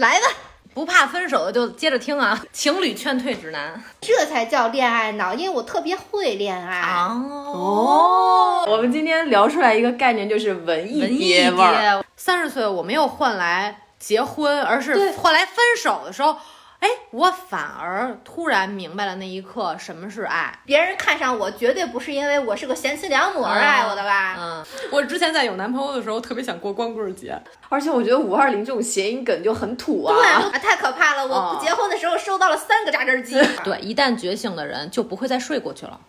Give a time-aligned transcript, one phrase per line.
[0.00, 0.26] 来吧，
[0.72, 2.42] 不怕分手的就接着听啊！
[2.52, 6.80] 情侣劝退指南这才叫恋爱脑，因为我特别会恋爱。
[6.80, 12.02] 哦，我们今天聊出来一个概念，就是文艺文艺爹味儿。
[12.16, 16.34] 三十岁我没有换来结婚，而是换来分手的时候，
[16.80, 20.58] 哎，我反而突然明白了那一刻什么是爱。
[20.64, 24.36] 别人看上我，绝对不是因为我是个贤妻良母而爱我的吧？
[24.38, 27.38] 嗯，我之前在有男朋友的时候，特别想过光棍节。
[27.68, 30.14] 而且我觉得五二零这种谐音梗就很土啊。
[30.14, 31.26] 对啊，太可怕了！
[31.26, 33.38] 我哦不结婚的时候收到了三个榨汁机。
[33.62, 36.00] 对，一旦觉醒的人就不会再睡过去了。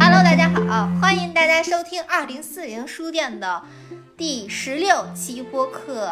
[0.00, 3.62] Hello，大家好，欢迎大家收听二零四零书店的
[4.18, 6.10] 第十六期播客，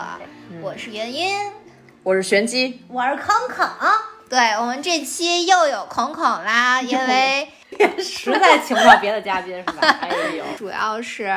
[0.62, 1.37] 我是元音，
[2.05, 3.69] 我是玄机，我是康康。
[4.30, 7.48] 对我们这期又有孔孔啦，因为
[7.98, 9.88] 实在请不到别的嘉宾是吧？
[10.02, 11.37] 哎呦，主要是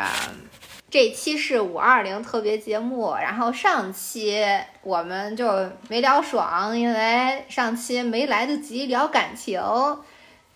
[0.92, 4.46] 这期是五二零特别节目，然后上期
[4.84, 9.60] 我们就没聊爽，因为上期没来得及聊感情，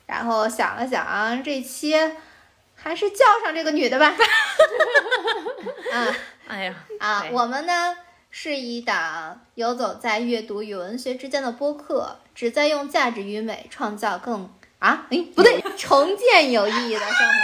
[0.06, 1.96] 然后想了想，这期
[2.84, 4.14] 还是叫上这个女的吧。
[5.92, 6.16] 啊
[6.48, 7.96] 哎呀，啊，对我们呢
[8.30, 17.36] 是一档游走在阅读与文学之间的播客，旨在用价值与美创造更啊，哎，不对，重建有意义的生活。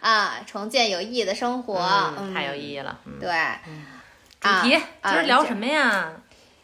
[0.06, 1.78] 啊，重建有意义的生活，
[2.18, 2.98] 嗯，太有意义了。
[3.06, 3.30] 嗯，对，
[4.40, 6.12] 主题啊今儿聊什么呀？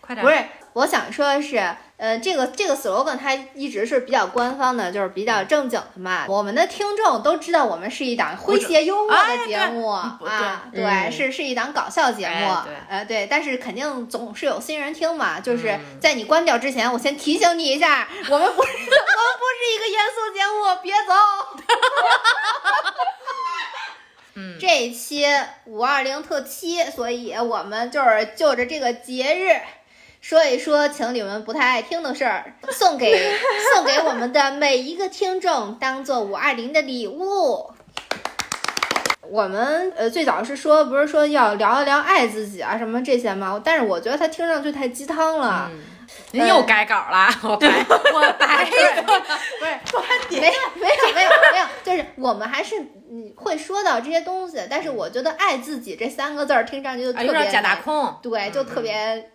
[0.00, 1.56] 快点，不是，我想说的是，
[1.98, 6.26] 呃，这个这个 slogan 它一直是比较官方的，就是比较正经的嘛。
[6.28, 15.40] 我们的听众都知道，我们是一档诙谐幽默的节目哎啊，对是是一档搞笑节目哎，对呃，对，但是肯定总是有新人听嘛。
[15.40, 21.12] 就是嗯在你关掉之前，我先提醒你一下，我们不是我们不是一个严肃节目，别走。
[24.40, 25.26] 嗯，这一期
[25.64, 29.60] 五二零特期，所以我们就是就着这个节日。
[30.20, 33.32] 说一说情侣们不太爱听的事儿，送给
[33.74, 37.70] 送给我们的每一个听众，当做五二零的礼物。
[39.30, 43.60] 我们呃最早是说不是说要聊一聊爱自己啊什么这些吗？
[43.62, 45.78] 但是我觉得它听上去太鸡汤了，嗯
[46.32, 48.64] 您又改稿了，我白我白
[49.04, 58.16] 不是没有没有没有没有，就是我们还是嗯会说到这些东西，但是我觉得爱自己这三个字儿听上去就特别假大难空。
[58.22, 59.30] 对，就特别、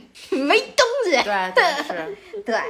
[0.30, 1.10] 没东西。
[1.22, 2.60] 对对是，对，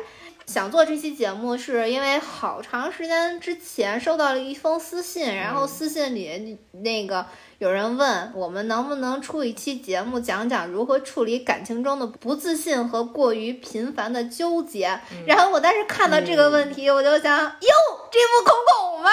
[0.47, 7.25] 想做这期节目是因为好长时间之前收到了一封私信，然后私信里那个
[7.59, 15.01] 有人问我们能不能出一期节目讲讲如何处理感情中的不自信和过于频繁的纠结。
[15.27, 17.69] 然后我当时看到这个问题，我就想，哟，
[18.11, 19.11] 这不孔孔吗？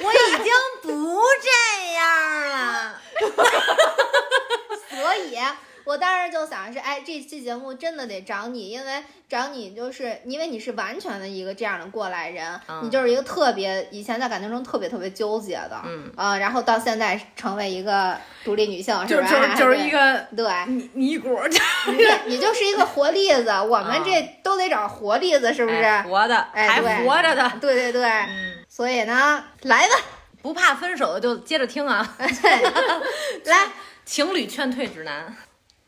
[0.00, 3.00] 我已经不这样了。
[4.90, 5.34] 所以
[5.88, 19.28] 我当时就想是，哎，这期节目真的得找你，因为找你就是因为你是完全的一个这样的过来人，嗯你就是一个特别以前在感情中特别特别纠结的，嗯啊、然后到现在成为一个独立女性，就是吧？
[19.30, 20.46] 就是就是一个 对。
[20.66, 21.30] 尼尼姑，
[21.86, 25.78] 你你就是一个活例子，我们这都得找活例子，是不是？
[25.78, 27.50] 哎活的，还哎对活着的。
[27.62, 29.94] 对对对，嗯，所以呢，来吧，
[30.42, 32.06] 不怕分手的就接着听啊。
[33.46, 33.68] 来，
[34.04, 35.34] 情侣劝退指南。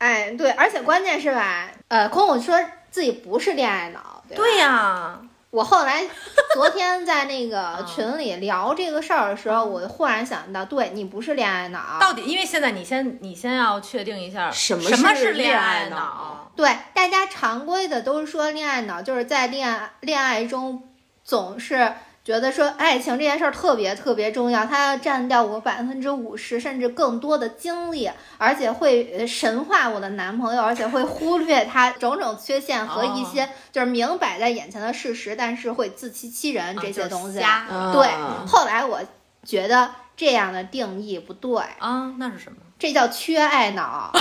[0.00, 2.58] 哎，对，而且关键是吧，呃，空空说
[2.90, 4.42] 自己不是恋爱脑，对吧？
[4.42, 6.02] 对呀，我后来
[6.54, 16.52] 昨天在那个嗯群里聊这个事儿的时候，我忽然想到，对你不是恋爱脑，到底因为现在你先你先要确定一下什么什么是恋恋爱脑脑。
[16.56, 20.82] 对大家常规的都是说恋爱脑，就是在恋爱恋爱中
[21.22, 21.92] 总是
[22.22, 37.38] 觉得说爱情这件事儿特别特别重要，它要占掉我百分之五十甚至更多的精力，而且会呃神化我的男朋友，而且会忽略他种种缺陷和一些就是明摆在眼前的事实，但是会自欺欺人这些东西。
[37.38, 38.08] 对，
[38.46, 39.00] 后来我
[39.42, 42.58] 觉得这样的定义不对，啊，那是什么？
[42.78, 44.12] 这叫缺爱脑。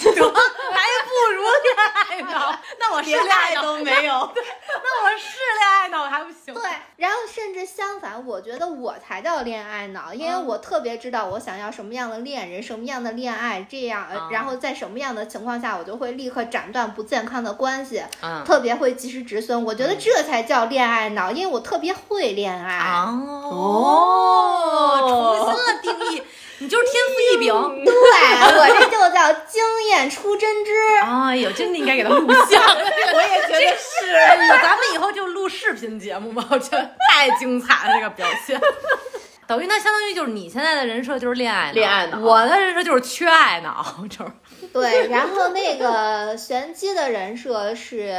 [0.00, 2.58] 还不如恋爱脑。
[2.80, 4.12] 那我是恋爱都没有。
[4.82, 6.52] 那我是恋爱脑还不行？
[6.54, 6.62] 对，
[6.96, 19.64] 然后甚至相反，我觉得我才叫恋爱脑，因为嗯我特别知道我想要什么样的恋人，什么样的恋爱，这样，然后在什么样的情况下，我就会立刻斩断不健康的关系，嗯特别会及时止损。
[19.64, 23.04] 我觉得这才叫恋爱脑，因为我特别会恋爱。
[23.06, 26.22] 哦，重新的定义，
[26.64, 27.52] 你就是天赋异禀。
[27.84, 30.72] 对我这就叫经验出真知。
[31.02, 32.62] 哎呦，真的应该给他录像。
[33.14, 34.10] 我也觉得是。
[34.14, 38.58] 哎呦，咱们以后就录视频节目吧，我觉得太精彩了，这个表现。
[39.46, 44.32] 等于那相当于就是你现在的人设就是恋爱脑，恋爱脑我的人设就是缺爱脑，就是
[44.72, 48.14] 对，然后那个玄机的人设是，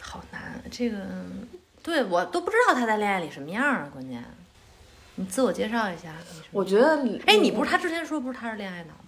[0.00, 0.60] 好难。
[0.72, 0.96] 这个
[1.84, 4.24] 对我都不知道他在恋爱里什么样啊，关键。
[5.16, 6.08] 你自我介绍一下。
[6.50, 9.00] 我觉得，哎，你不是他之前说不是他是恋爱脑吗？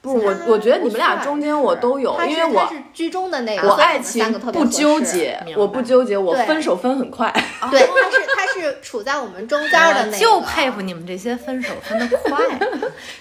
[0.00, 4.64] 不是我，我觉得你们俩中间我都有，因为我是居中的那个，我爱情不。
[4.66, 7.28] 纠结我不纠结，我分手分很快。
[7.68, 12.38] 对，他是他是处在我们中间的那个， 就佩服你们这些分手分的快，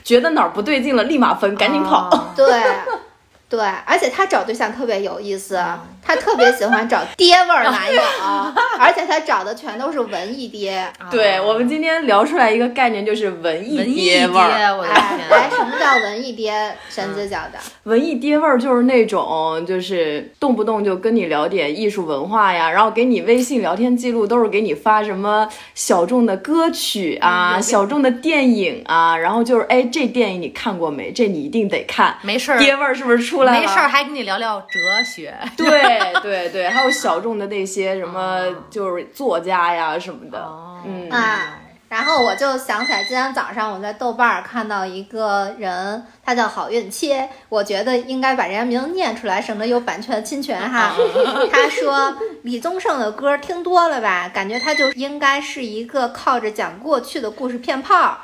[0.03, 2.09] 觉得哪儿不对劲了，立马分，赶紧跑。
[2.09, 2.45] 啊对，
[3.49, 8.01] 对，而且他找对象特别有意思，嗯他特别喜欢找爹味儿男友，
[8.79, 10.81] 而且他找的全都是文艺爹。
[11.11, 14.77] 对我们今天聊出来一个概念，就是文艺文艺爹味儿。
[14.77, 15.29] 我的哎，天！
[15.29, 16.73] 来，什么叫文艺爹？
[16.89, 25.45] 神子讲的，文艺爹味儿就是那种，就是动不动就跟你聊点艺术文化呀，然后给你微信聊天记录都是给你发什么
[25.75, 31.11] 小众的歌曲啊、小众的电影啊，然后就是哎，这电影你看过没？
[31.11, 32.17] 这你一定得看。
[32.21, 33.59] 没事儿，爹味儿是不是出来了？
[33.61, 35.33] 没事儿，还跟你聊聊哲学。
[35.55, 40.39] 对 对对，还有小众的那些什么，就是作家呀什么的。
[40.39, 41.59] 哦嗯啊。
[41.89, 50.91] 然后我就想起来，今天早上我在豆瓣儿看到一个人，他叫好运切，我觉得应该把人家名字念出来，省得有版权侵权哈。
[51.49, 52.13] 他说
[52.43, 58.17] 李宗盛的歌听多了吧，感觉他就应该是一个靠着讲过去的故事骗炮，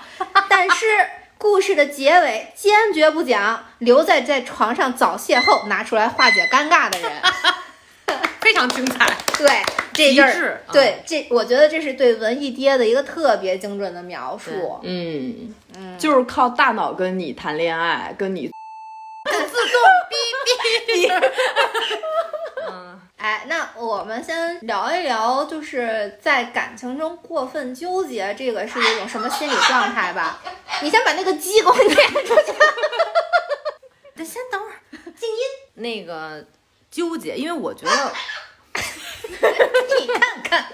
[0.49, 0.85] 但是
[1.43, 7.11] 故事的结尾坚决不讲，留在在床上早泄后拿出来化解尴尬的人。
[8.39, 9.05] 非常精彩。
[9.37, 9.61] 对，
[9.93, 14.79] 这阵极致儿，对这，我觉得这是对文艺爹的一个特别精准的描述。
[14.83, 18.47] 嗯嗯，就是靠大脑跟你谈恋爱，跟你
[19.27, 19.31] 嗯，
[23.23, 30.41] 哎，那我们先聊一聊，就是在感情中过分纠结，这个是一种什么心理状态吧？
[30.83, 31.87] 你先把那个鸡给我撵
[32.25, 32.53] 出去。
[34.13, 34.75] 得先等会儿，
[35.15, 35.37] 静音。
[35.75, 36.45] 那个
[36.91, 38.11] 纠结，因为我觉得
[39.29, 40.65] 你看看，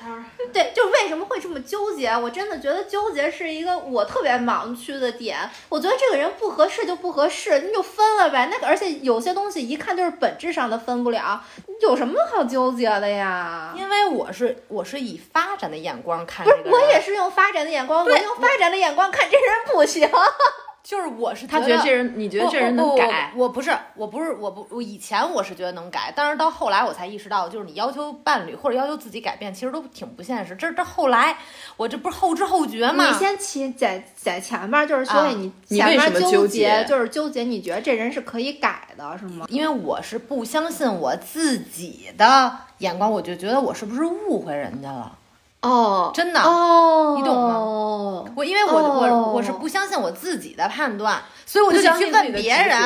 [0.52, 2.10] 对，就为什么会这么纠结？
[2.10, 5.38] 我真的觉得纠结是一个我特别盲区的点。
[5.70, 8.50] 我觉得这个人不合适就不合适，那就分了呗。
[8.52, 11.44] 那个，而且有些东西一看就是本质上的分不了，
[11.82, 13.74] 有什么好纠结的呀？
[13.78, 20.10] 因为我是我是以发展的眼光看不是，我也是用发展的眼光，我用发展的眼光看这人不行。
[20.82, 23.32] 就是我是他觉得这人，你觉得这人能改？
[23.36, 30.56] 我不是，我不是，我不，我以前我是觉得能改，但是到后来我才意识到，就是你要求伴侣或者要求自己改变，其实都挺不现实。
[30.56, 31.38] 这这后来
[31.78, 33.08] 我这不是后知后觉吗？
[33.08, 39.46] 你先起在在前面，就是所以你前面纠纠结就是纠结你觉得这人是可以改的，是吗？
[39.50, 45.18] 因为我是不相信我自己的眼光，我就觉得我是不是误会人家了？
[45.62, 48.32] 哦真的哦，你懂吗？
[48.36, 52.78] 我因为我、哦我我是不相信我自己的判断，所以我就不得去问别人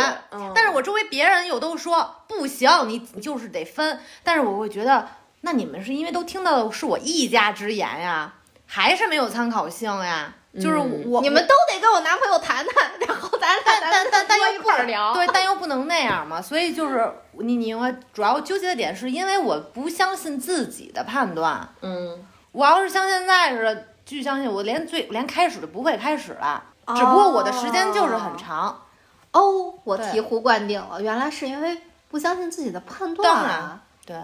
[0.55, 3.99] 但是我周围别人又都说不行，你你就是得分。
[4.23, 5.07] 但是我会觉得，
[5.41, 8.33] 那你们是因为都听到的是我一家之言呀，
[8.65, 10.33] 还是没有参考性呀？
[10.55, 15.11] 就是嗯我你们都得跟我男朋友谈谈，然后咱俩但但但又不块儿聊。
[15.13, 16.39] 对，但又不能那样嘛。
[16.39, 21.67] 所以就是你你我主要纠结的点是因为我不相信自己的判断。
[21.81, 22.23] 嗯，
[22.53, 26.63] 我要是像现在似的，巨相信，我连最连开始都不会开始了。
[26.95, 28.85] 只不过我的时间就是很长，
[29.31, 33.35] 哦，我醍醐灌顶了，原来是因为不相信自己的判断。
[33.35, 34.17] 当然对，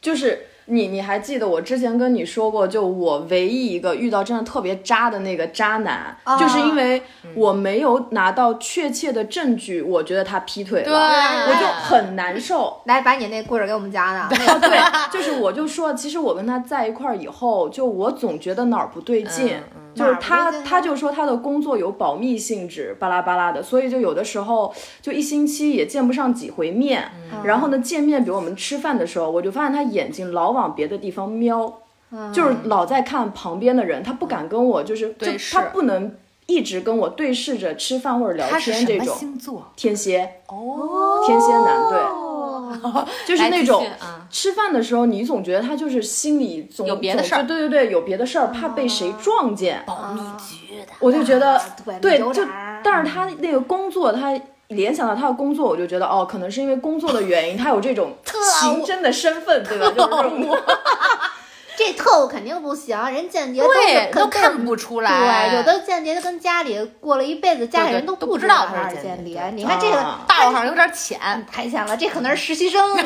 [0.00, 6.36] 就是你，你还记得我之前跟你说过，就我唯一一个遇到真的特别渣的那个渣男，啊。
[6.36, 7.02] 就是因为
[7.34, 10.94] 我没有拿到确切的证据，我觉得他劈腿了，对。
[10.94, 12.80] 我就很难受。
[12.84, 14.24] 来，把你那故事给我们讲讲。
[14.24, 14.78] 啊，对，
[15.12, 27.44] 就是我就说，其实我跟他在一块儿以后，就我总觉得哪儿不对劲，嗯嗯就是他他就说他的工作有保密性质，巴拉巴拉的，所以就有的时候就一星期也见不上几回面，嗯。
[27.44, 31.72] 然后呢见面，比如我们吃饭的时候，我就发现他眼睛老往别的地方瞄，
[32.10, 36.14] 嗯就是老在看旁边的人，他不敢跟我就是就他不能
[36.46, 39.14] 一直跟我对视着吃饭或者聊天这种。
[39.16, 39.70] 星座？
[39.76, 41.98] 天蝎，哦，天蝎男对，
[42.82, 43.84] 哦，就是那种
[44.30, 49.82] 吃饭的时候，你总觉得他就是心里总有别的事儿对对对，有别的事儿，怕被谁撞见。
[49.86, 50.86] 保密局的。
[51.00, 51.62] 我就觉得啊
[52.00, 52.44] 对就
[52.82, 54.32] 但是他那个工作，他
[54.68, 58.16] 联想到他的工作，我就觉得哦，可能是因为工作的原因，他有这种
[58.60, 59.86] 刑侦的身份，对吧？
[59.90, 60.58] 就是这种
[61.78, 65.50] 这特务肯定不行，人间谍对，都都看不出来。
[65.50, 69.50] 对，有的间谍跟家里过了一辈子，家里人都都不知道他他是是间谍。
[69.54, 71.18] 你看这个啊道上有点浅，
[71.50, 72.82] 太浅了，这可能是实习生。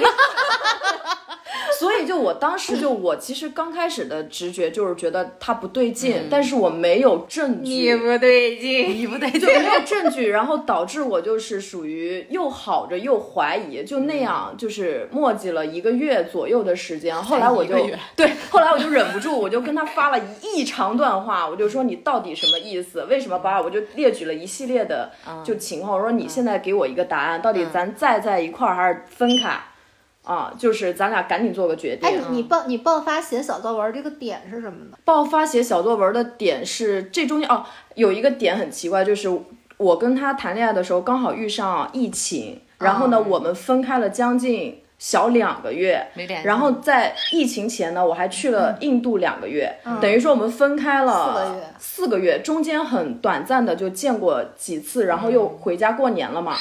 [1.79, 9.41] 所以就我当时就我其实刚开始的直觉就是觉得他不对劲，但是我没有证据，你不对劲， 你不对劲。
[9.49, 17.15] 没有证据，然后导致我就是属于又好着又怀疑，就那样就是磨叽了一个月左右的时间。
[17.15, 17.75] 后来我就
[18.17, 23.05] 对，后来我就忍不住，我就跟他发了一长段话，我就说你到底什么意思？
[23.05, 25.11] 为什么把我就列举了一系列的
[25.45, 29.59] 就情况，我说你现在给我一个答案，到底咱再在一块儿还是分开？
[30.31, 32.09] 啊，就是咱俩赶紧做个决定。
[32.09, 34.97] 哎，你你爆你爆发写小作文这个点是什么呢？
[35.05, 37.65] 爆发写小作文的点是这中间哦，
[37.97, 39.29] 有一个点很奇怪，就是
[39.77, 46.47] 我跟他谈恋爱的时候刚好遇上疫情，然后呢，我们分开了将近小两个月，没联系。
[46.47, 51.65] 然后在疫情前呢，我还去了印度两个月，等于说我们分开了四个月。
[51.79, 56.55] 四个月，中间很短暂的就见过几次，然后又回家过年了嘛。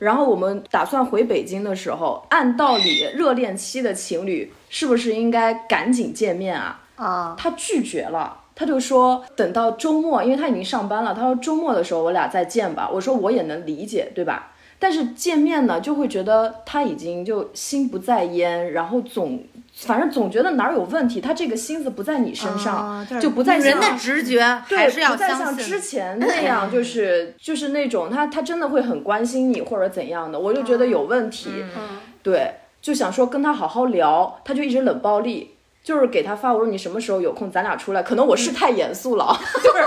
[0.00, 6.80] 然后我们打算回北京的时候，按道理热恋期的情侣是不是应该赶紧见面啊？
[6.96, 12.90] 啊，他拒绝了，他就说等到周末，因为他已经上班了，他说周末的时候我俩再见吧。
[12.92, 14.52] 我说我也能理解，对吧？
[14.78, 19.42] 但是见面呢，就会觉得他已经就心不在焉，然后总
[19.74, 24.38] 反正总觉得哪儿有问题，他这个心思不在你身上，啊就不在人的直觉
[24.68, 25.80] 对，还是要不再像之。
[25.80, 31.50] 前那样， 就是就是那种他他真的会很关心你或者怎样的，我就觉得有问题。
[31.76, 35.53] 嗯，对，就想说跟他好好聊，他就一直冷暴力。
[35.84, 38.02] 就是给他发，我说你什么时候有空，咱俩出来。
[38.02, 39.84] 可能我是太严肃了， 就是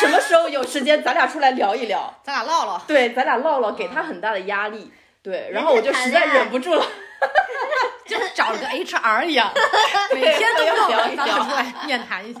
[0.00, 2.12] 什么时候有时间，咱俩出来聊一聊。
[2.24, 4.90] 咱俩唠唠，对，咱俩唠唠，给他很大的压力。
[5.22, 6.86] 对，然后我就实在忍不住了。
[8.06, 9.52] 就是找了个 HR 一样，
[10.14, 12.40] 每天都要聊一聊出来面谈一下。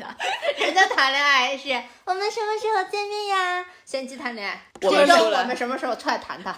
[0.56, 1.68] 人家谈恋爱是
[2.04, 3.66] 我们什么时候见面呀？
[3.84, 6.54] 先去谈恋爱，这周我们什么时候出来谈谈？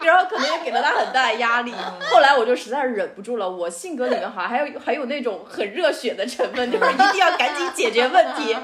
[0.00, 1.72] 然后可能也给了他很大的压力。
[2.10, 8.56] 后来我就实在是忍不住了，我性格里面好像还有还有那种很热血的成分，就是一定要赶紧解决问题。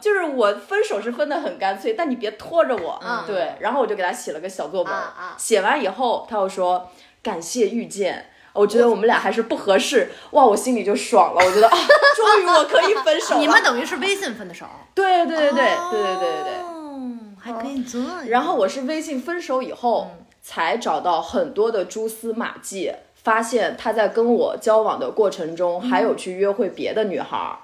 [0.00, 3.00] 就是我分手是分的很干脆，但你别拖着我。
[3.04, 4.92] 嗯对，然后我就给他写了个小作文，
[5.36, 6.88] 写完以后他又说
[7.22, 8.26] 感谢遇见。
[8.52, 11.44] 我觉得我们俩还是不合适，哇，我心里就爽了。
[11.44, 11.76] 我觉得啊，
[12.16, 13.40] 终于我可以分手了。
[13.40, 14.66] 你们等于是微信分的手？
[14.94, 16.52] 对对对对对对对对对。
[16.62, 18.28] 哦，还可以这样。
[18.28, 20.10] 然后我是微信分手以后、
[20.42, 27.56] 才找到很多的蛛丝马迹，发现他在跟我交往的过程中还有去约会别的女孩儿。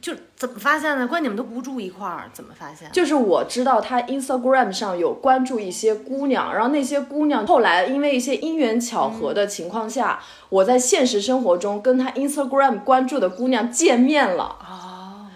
[0.00, 1.06] 就怎么发现的？
[1.06, 2.90] 关键你们都不住一块儿，怎么发现？
[2.92, 14.56] 就是我知道他 Instagram 上有关注一些姑娘，然后那些姑娘后来因为一些因缘巧合的情况下，我在现实生活中跟他 Instagram 关注的姑娘见面了。
[14.60, 14.91] 哦，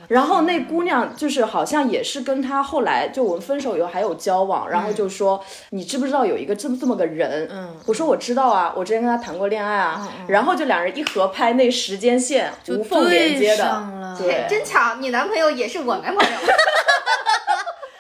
[0.09, 7.49] 然后那姑娘就是好像也是跟他后来就我们分手以后还有交往，然后就说、你知不知道有一个这么这么个人？
[7.51, 10.09] 嗯，我说我知道啊，我之前跟他谈过恋爱啊。
[10.29, 16.37] 然后就两人一合拍，那时间线无缝连接的对，真巧，你男朋友也是我男朋友。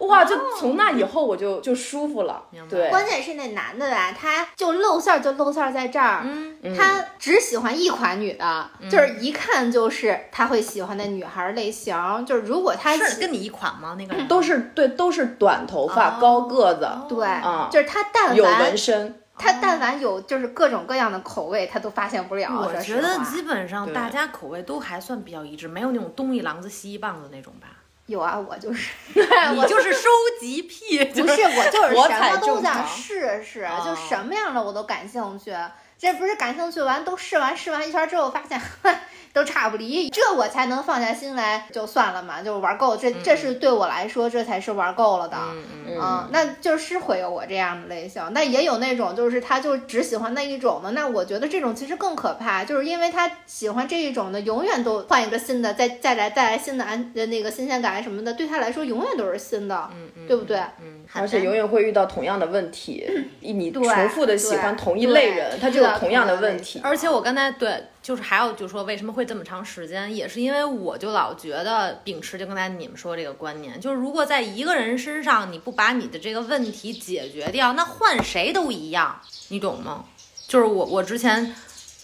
[0.00, 2.68] 哇，就从那以后我就就舒服了明白。
[2.68, 11.96] 对，关键是那男的吧，他就露馅儿就露馅儿在这儿，嗯，他只喜欢一款女的，就是一看就是他会喜欢的女孩类型。
[12.26, 13.96] 就是如果他是跟你一款吗？
[13.98, 19.20] 那个人都是对，都是短头发、哦高个子，对，啊就是他但凡有凡纹身。
[19.38, 22.50] 他但凡有就是各种各样的口味，他都发现不了。
[22.58, 27.68] 我觉得基本上大家口味都还算比较一致，没有那种东一榔子西一棒子那种吧。
[28.06, 30.08] 有啊，我就是， 你就是收
[30.40, 35.52] 集癖，不是我就是什么都想试试，哦就什么样的我都感兴趣。
[35.98, 38.60] 这不是感兴趣完都试完试完一圈之后，发现
[39.36, 42.96] 都差不离，这我才能放下心来，就算了嘛，就玩够。
[42.96, 45.36] 这这是对我来说，这才是玩够了的。
[45.38, 60.56] 嗯嗯，嗯，那就是会有我这样的类型，那也有那种就是他就只喜欢那一种的，那我觉得这种其实更可怕，就是因为他喜欢这一种的，永远都换一个新的，再再来带来新的安呃那个新鲜感什么的，对他来说永远都是新的，嗯嗯，对不对？
[60.80, 63.06] 嗯，而且永远会遇到同样的问题，
[63.40, 66.80] 你对重复的喜欢同一类人，他就有同样的问题。
[66.82, 80.04] 而且我刚才对，就是还有就说为什么会这么长时间，也是因为我就老觉得秉持就刚才你们说这个观念，就是如果在一个人身上你不把你的这个问题解决掉，那换谁都一样，你懂吗？
[80.46, 81.52] 就是我我之前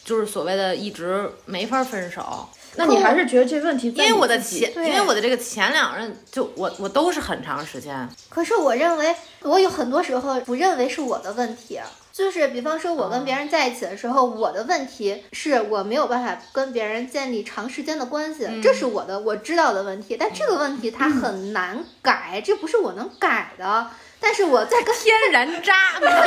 [0.04, 11.78] 就是所谓的一直没法分手，那你还是觉得这问题因为我的前，因为我的这个前两任就我我都是很长时间，可是我认为，我有很多时候不认为是我的问题，
[12.12, 20.16] 就是比方说，我跟别人在一起的时候，我的问题是我没有办法跟别人建立长时间的关系，这是我的我知道的问题。
[20.18, 23.90] 但这个问题它很难改，这不是我能改的。
[24.20, 26.24] 但是我在跟天然渣，没办法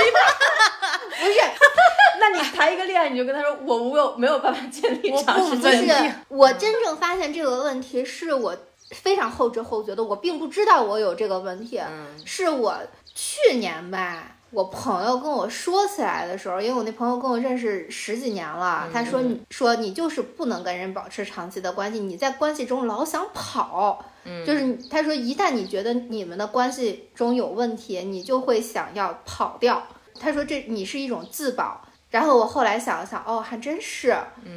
[1.17, 1.33] 不是
[2.19, 8.57] 那你谈一个恋爱，你就跟他说我没有没有办法建立我长时间的是，我真正发现这个问题是我
[8.89, 12.75] 非常后知后觉的，我并不知道我有这个问题，嗯是我
[13.13, 14.34] 去年吧。
[14.51, 24.05] 我朋友跟我说起来的时候，因为我那朋友跟我认识十几年了，他说你说你就是不能跟人保持长期的关系，你在关系中老想跑，
[24.45, 29.83] 就是他说一旦你觉得你们的关系中有问题，你就会想要跑掉。
[30.19, 31.81] 他说这你是一种自保。
[32.11, 34.15] 然后我后来想了想，哦，还真是。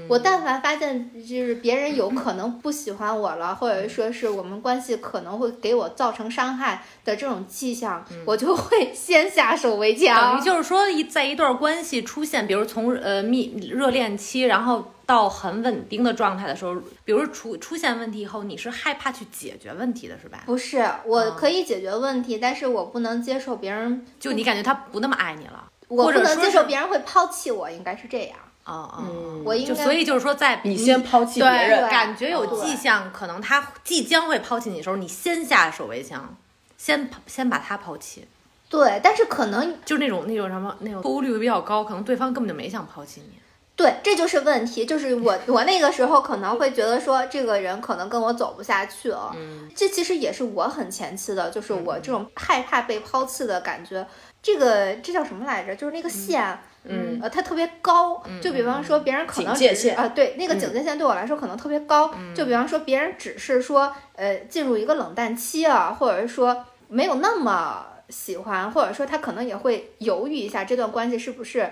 [0.09, 10.45] 我但凡发现就是别人有可能不喜欢我了，或者说是我们关系可能会给我造成伤害的这种迹象，我就会先下手为强等于。
[10.45, 20.43] 就是说一在一段关系出现，比如从呃蜜热恋期，然后到很稳定的状态的时候，比如出出现问题以后，你是害怕去解决问题的是吧？
[20.47, 28.39] 不是，我可以解决问题，但是我不能接受别人，就你感觉他不那么爱你了，我不能接受别人会抛弃我，应该是这样。
[28.65, 36.37] 哦哦，嗯我应该就所以就是说在你先抛弃别人，感觉有迹象，可能他即将会抛弃你的时候，你先下手为强，
[36.77, 38.29] 先先把他抛弃，
[38.69, 43.39] 对，但是可能就是那种那种什么那种错误率会比较高，可能对方根本就没想抛弃你。
[43.75, 44.85] 对，这就是问题。
[44.85, 49.33] 就是我 我那个时候可能会觉得说，这个人可能跟我走不下去了。
[49.37, 54.05] 嗯这其实也是我很前期的，就是我这种害怕被抛弃的感觉。
[54.43, 55.75] 这个这叫什么来着？
[55.75, 58.23] 就是那个线，嗯呃，它特别高。
[58.41, 62.15] 就比方说，别人可能警戒线啊、对，那个警戒线对我来说可能特别高。
[62.35, 71.71] 就比方说，别人只是说，呃，进入一个冷淡期啊，或者是说没有那么喜欢，或者说他可能也会犹豫一下这段关系是不是，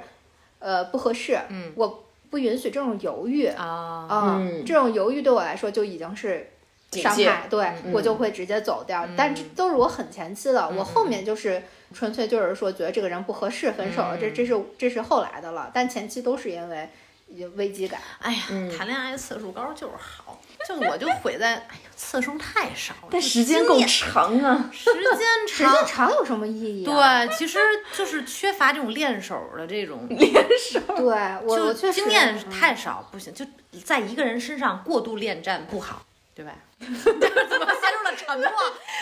[0.58, 1.38] 呃，不合适。
[1.49, 3.46] 嗯，我不允许这种犹豫。
[3.46, 6.50] 啊，啊、嗯这种犹豫对我来说就已经是
[6.93, 9.07] 伤害，对、嗯我就会直接走掉。
[9.16, 11.62] 但这都是我很前期的，我后面就是
[11.95, 14.16] 纯粹就是说觉得这个人不合适，分手了。
[14.19, 16.88] 这这是这是后来的了，但前期都是因为
[17.28, 18.00] 有危机感。
[18.21, 24.71] 哎呀，嗯谈恋爱次数高就是好，就我就毁在，哎呀，次数太少了，但时间够长啊。
[24.73, 25.02] 时间
[25.49, 27.25] 长时长间长有什么意义、啊？
[27.26, 27.59] 对，其实
[27.97, 31.04] 就是缺乏这种练手的这种 练手，对，
[31.45, 33.45] 我我就确实经验嗯太少，不行，就
[33.84, 36.02] 在一个人身上过度恋战不好，
[36.36, 36.52] 对吧？
[36.78, 38.46] 就是怎么陷入了沉默？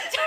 [0.09, 0.25] 就是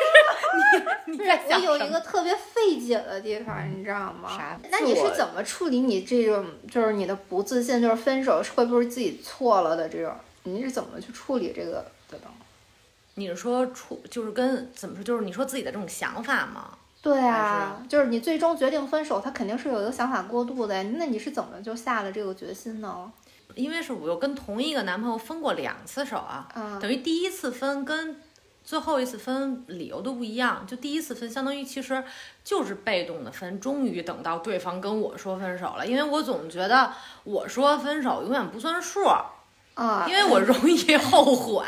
[1.06, 4.28] 你你有一个特别费解的地方，你知道吗？
[4.30, 10.14] 啥那你是怎么处理你这种就是你的不自信，就是分手会不会自己错了的这种？
[10.44, 12.26] 你是怎么去处理这个的呢？
[13.16, 15.04] 你是说处就是跟怎么说？
[15.04, 16.78] 就是你说自己的这种想法吗？
[17.02, 20.84] 对啊，就是你最终决定分手，他肯定是有一个想法过渡的。
[20.84, 23.10] 那你是怎么就下了这个决心呢？
[23.58, 28.22] 因为是我又跟同一个男朋友分过两次手啊，啊，等于第一次分跟
[28.64, 30.66] 最后一次分理由都不一样。
[30.68, 32.04] 就第一次分，相当于其实
[32.44, 35.88] 就是被动的分，终于等到对方跟我说分手了。
[35.88, 36.94] 因为我总觉得
[37.24, 39.06] 我说分手永远不算数，
[39.76, 41.66] 啊，因为我容易后悔，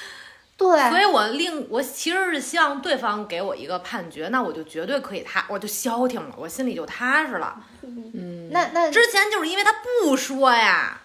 [0.58, 7.62] 对，所以我另我其实是希望对方给我一个判决，那我就绝对可以踏，我就消停了，我心里就踏实了。
[7.82, 9.72] 嗯，那那之前就是因为他
[10.02, 10.99] 不说呀，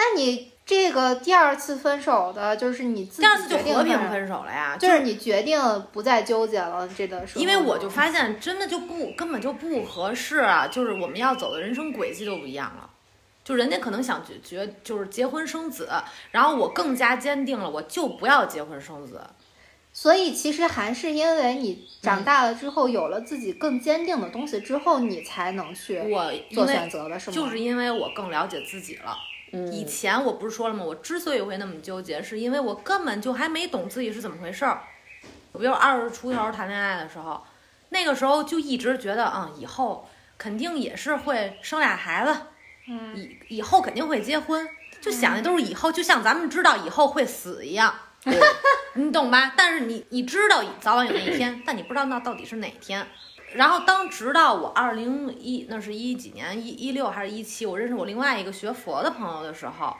[0.00, 5.60] 那你这个第二次分手的，就是你自己第二次就和平分手了呀，就是你决定
[5.92, 12.88] 不再纠结了，这个时候因为我就发现真的就不根本就不合适啊，就是我们要走的人生轨迹都不一样了。
[13.44, 15.90] 就人家可能想决决就是结婚生子，
[16.30, 19.20] 然后我更加坚定了，我就不要结婚生子。
[19.92, 27.34] 所以其实还是因为你嗯长大了之后，有了自己更坚定的东西之后，你才能去我做选择的，是吗？
[27.34, 29.16] 就是因为我更了解自己了。
[29.72, 30.84] 以前我不是说了吗？
[30.84, 34.82] 我之所以会那么纠结，是因为我根本就还没懂自己是怎么回事儿。
[35.52, 37.42] 我比如二十出头谈恋爱的时候，
[37.88, 40.08] 那个时候就一直觉得，嗯，以后
[40.38, 42.40] 肯定也是会生俩孩子，
[42.88, 44.68] 嗯以以后肯定会结婚，
[45.00, 47.92] 就想的都是以后，就像咱们知道以后会死一样，
[48.94, 49.54] 你懂吧？
[49.56, 53.04] 但是你你知道早晚有那一天，但你不知道那到底是哪天。
[53.52, 59.96] 然后当直到我二零一那是一几年一一六还是一七，我认识我另外一个学佛的朋友的时候，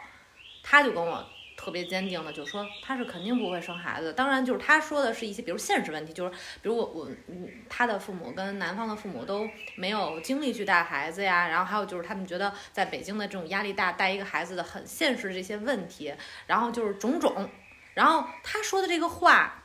[0.62, 1.24] 他就跟我
[1.56, 4.12] 特别坚定的就说他是肯定不会生孩子。
[4.12, 6.30] 当然就是他说的是一些比如现实问题，就是
[6.62, 16.14] 比如我我嗯他的父母跟男方的父母都没有精力去带孩子呀，然后还有就是他们觉得在北京的这种压力大，带一个孩子的很现实这些问题，
[16.46, 17.48] 然后就是种种。
[17.92, 19.59] 然后他说的这个话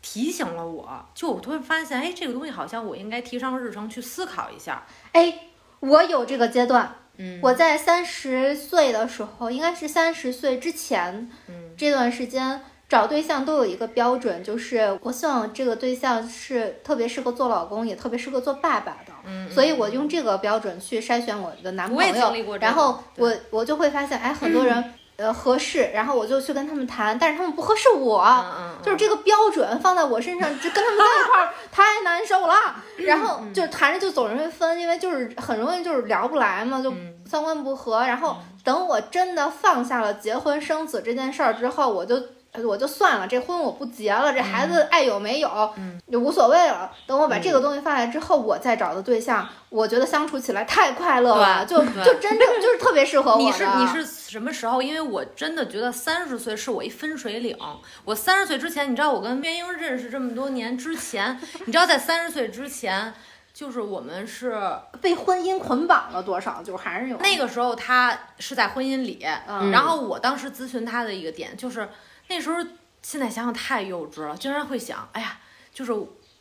[0.00, 4.84] 提醒了我，就我突然发现，哎，这个东西好像我应该提上日程去思考一下。
[5.12, 5.34] 哎，
[5.80, 6.96] 我有这个阶段。
[7.16, 19.12] 嗯我在三十岁的时候，应该是三十岁之前嗯这段时间，找对象都有一个标准，就是我希望这个对象是特别适合做老公，也特别适合做爸爸的。
[19.24, 28.22] 嗯，所以我用这个标准去筛选我的男朋友然后我我就会发现，哎，很多 人呃合适，然后我就去跟他们谈，但是他们不合适我。
[28.22, 32.54] 嗯嗯，就是这个标准放在我身上，就跟他们在一块儿 太难受了。
[32.98, 38.06] 然后嗯就谈着就总容易分，因为就是很容易就是聊不来嘛，就嗯三观不合。
[38.06, 42.16] 然后等我真的放下了结婚生子这件事儿之后，我就
[42.62, 46.90] 我就算了，这婚我不结了，这孩子爱有没有，嗯就无所谓了。
[47.06, 53.38] 等我把这个东西放下之后，我再找的对象，我觉得相处起来太快乐了，就就真正就是特别适合我。
[53.38, 54.80] 你是你是什么时候？
[54.80, 57.58] 因为我真的觉得三十岁是我一分水岭。
[58.04, 63.12] 我三十岁之前，你知道我跟边英认识这么多年之前，你知道在三十岁之前，
[63.52, 64.56] 就是我们是
[65.02, 71.88] 被婚姻捆绑了多少，就还是有那个时候他是在婚姻里，嗯然后我当时咨询他的一个点就是
[72.34, 72.56] 那时候
[73.00, 75.38] 现在想想太幼稚了，竟然会想，哎呀，
[75.72, 75.92] 就是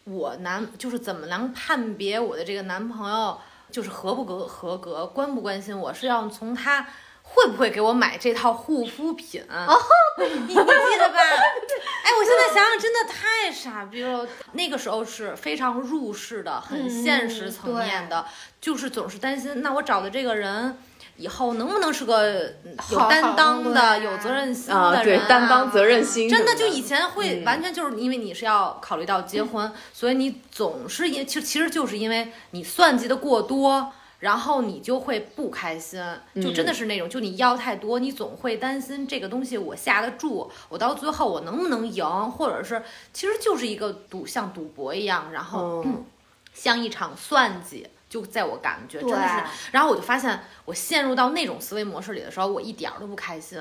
[0.05, 6.87] 我男就是怎么能判别我的这个男朋友就是合不合合格，关不关心我，是要从他。
[7.33, 9.41] 会不会给我买这套护肤品？
[9.49, 9.77] 哦，
[10.17, 11.19] 你你记得吧？
[12.03, 14.27] 哎，我现在想想，真的太傻逼了。
[14.53, 18.25] 那个时候是非常入世的，很现实层面的，
[18.61, 20.77] 就是总是担心，那我找的这个人
[21.17, 22.53] 以后能不能是个
[22.89, 36.01] 有好担当的、有责任心啊，对的人？，担当责任心的，真的，就以前会嗯完全就是因为你是要考虑到结婚，所以你总是因其实其实就是因为你算计的过多，然后你就会不开心，
[36.35, 42.81] 就真的是那种，就你要太多，你总会担心这个东西我下得住，我到最后我能不能赢，或者是
[43.11, 46.05] 其实就是一个赌像赌博一样，然后、嗯
[46.53, 47.85] 像一场算计。
[48.09, 53.59] 就在我感觉真的是，然后我就发现我陷入到那种思维模式里的时候，我一点儿都不开心。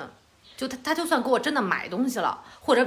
[0.58, 2.86] 就他他就算给我真的买东西了，或者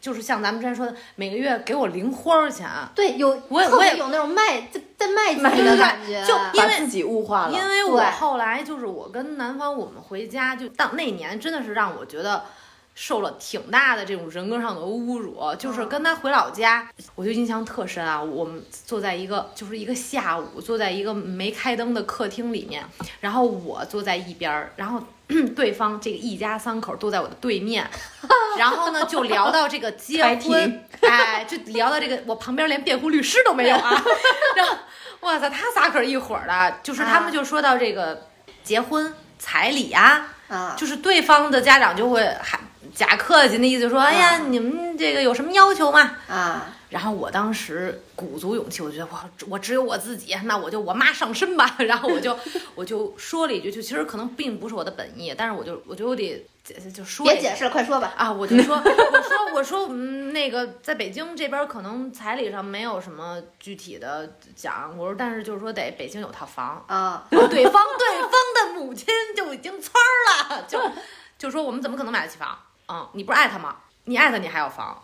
[0.00, 12.44] 就是像咱们之前说的，每个月给我零花儿钱，对，有我也我也特别有那种卖在在卖自己的感觉，就因为把自己物化了，因为我后来就是我跟男方我们回家，就当那年真的是让我觉得
[12.94, 18.22] 受了挺大的这种人格上的侮辱，就是跟他回老家，我就印象特深啊。
[18.22, 22.84] 我们坐在一个就是一个下午，坐在一个没开灯的客厅里面，
[23.20, 25.02] 然后我坐在一边儿，然后。
[25.56, 27.88] 对方这个一家三口都在我的对面，
[28.58, 33.90] 然后呢就聊到这个结婚， 哎，就聊到这个，我旁边连辩护律师都没有啊。
[34.56, 34.76] 然后，
[35.20, 38.28] 哇塞，他仨可是一伙儿的，就是他们就说到这个
[38.62, 42.60] 结婚彩礼啊，啊，就是对方的家长就会还
[42.94, 46.12] 假客气，那意思说，哎呀，你们这个有什么要求吗？
[46.28, 51.76] 啊，然后我当时鼓足勇气，我觉得我我只有我自己，那我就我妈上身吧。
[51.86, 52.34] 然后我就
[52.74, 56.42] 我就说了一句，就其实可能并不是我的本意，但是我就我就得
[56.94, 58.14] 就说别解释了，快说吧。
[58.16, 69.06] 啊，我就说，我说，我说，嗯，那个在北京这边儿可能彩礼上没有什么具体的讲，我说，但是就是说得北京有套房，啊，对方对方的母亲
[69.36, 70.80] 就已经蹿儿了，就
[71.36, 72.58] 就说我们怎么可能买得起房？
[72.88, 73.76] 嗯，你不是爱他吗？
[74.04, 74.96] 你爱他，你还要房，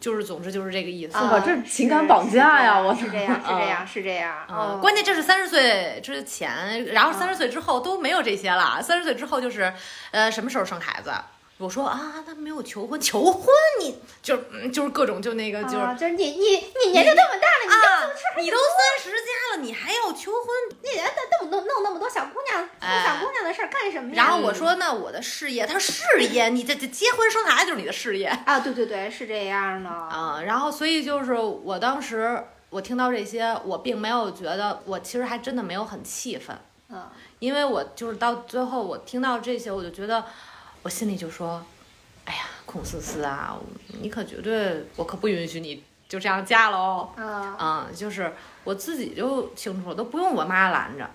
[0.00, 1.16] 就是总之就是这个意思。
[1.16, 4.34] 啊这情感绑架呀我是这样，是这样，是这样。
[4.48, 8.80] 嗯，哦关键这是三十岁之前，然后三十岁之后都没有这些了。
[8.82, 9.72] 三十岁之后就是，
[10.10, 11.10] 呃，什么时候生孩子？
[11.58, 13.46] 我说啊，他没有求婚，求婚
[13.80, 20.78] 你就嗯就是各种就那个就是啊就是你你你年龄这么大了，你啊要这，你都三十加了，你还要求婚？
[20.82, 24.24] 你人那么弄弄那么多小姑娘哎小姑娘的事儿干什么呀？
[24.24, 29.90] 然后我说那我的事业，他说事 业，你这这结婚生孩子就是你的事业啊，对对对，是这样的。
[29.90, 30.40] 啊。
[30.44, 32.40] 然后所以就是我当时
[32.70, 36.56] 我听到这些，我并没有觉得，我其实还真的没有很气愤。
[36.90, 37.06] 嗯，
[37.38, 40.24] 因为我就是到最后我听到这些，我就觉得
[40.88, 41.62] 我心里就说，
[42.24, 43.58] 哎呀，孔思思啊，
[44.00, 47.10] 你可绝对，我可不允许你就这样嫁了哦。
[47.14, 48.32] 啊，嗯，就是
[48.64, 51.10] 我自己就清楚，都不用我妈拦着。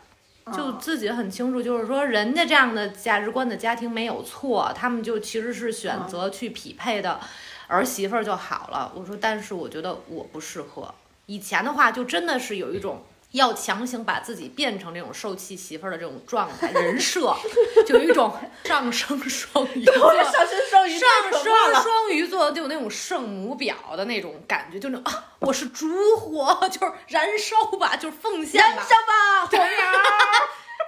[0.55, 7.19] 就哦自己很清楚，就是说人家这样的价值观的家庭没有错，他们就其实是选择去匹配的
[7.65, 8.91] 儿媳妇儿就好了。
[8.93, 10.93] 我说，但是我觉得我不适合。
[11.25, 13.01] 以前的话，就真的是有一种
[13.33, 17.35] 要强行把自己变成这种受气媳妇儿的这种状态人设，
[17.85, 18.31] 就有一种
[18.63, 20.13] 上升双鱼座。
[20.13, 21.43] 上升双鱼上升
[21.81, 29.69] 双鱼座就有那种圣母婊的那种感觉，就那种啊，我是烛火， 就是燃烧吧，就是奉献吧，吧，红娘。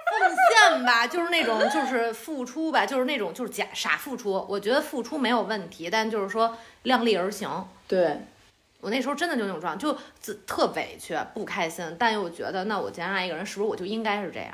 [0.08, 4.46] 奉献吧， 就是那种就是付出吧，就是那种就是假傻付出。
[4.48, 7.66] 我觉得付出没有问题，但就是说量力而行。
[7.88, 8.20] 对，
[8.80, 14.52] 我那时候真的就那种状态，就自特委屈、不开心，但又觉得那我既然爱一个人，是不是我就应该是这样？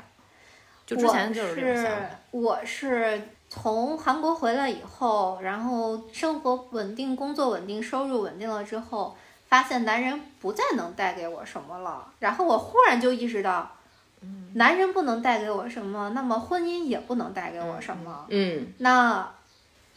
[0.85, 2.09] 就之前就是这种想法。
[2.31, 9.15] 我是我是从韩国回来以后，然后生活稳定、工作稳定、收入稳定了之后，
[9.47, 12.11] 发现男人不再能带给我什么了。
[12.19, 13.71] 然后我忽然就意识到，
[14.55, 18.25] 男人不能带给我什么，那么婚姻也不能带给我什么。
[18.29, 19.31] 嗯那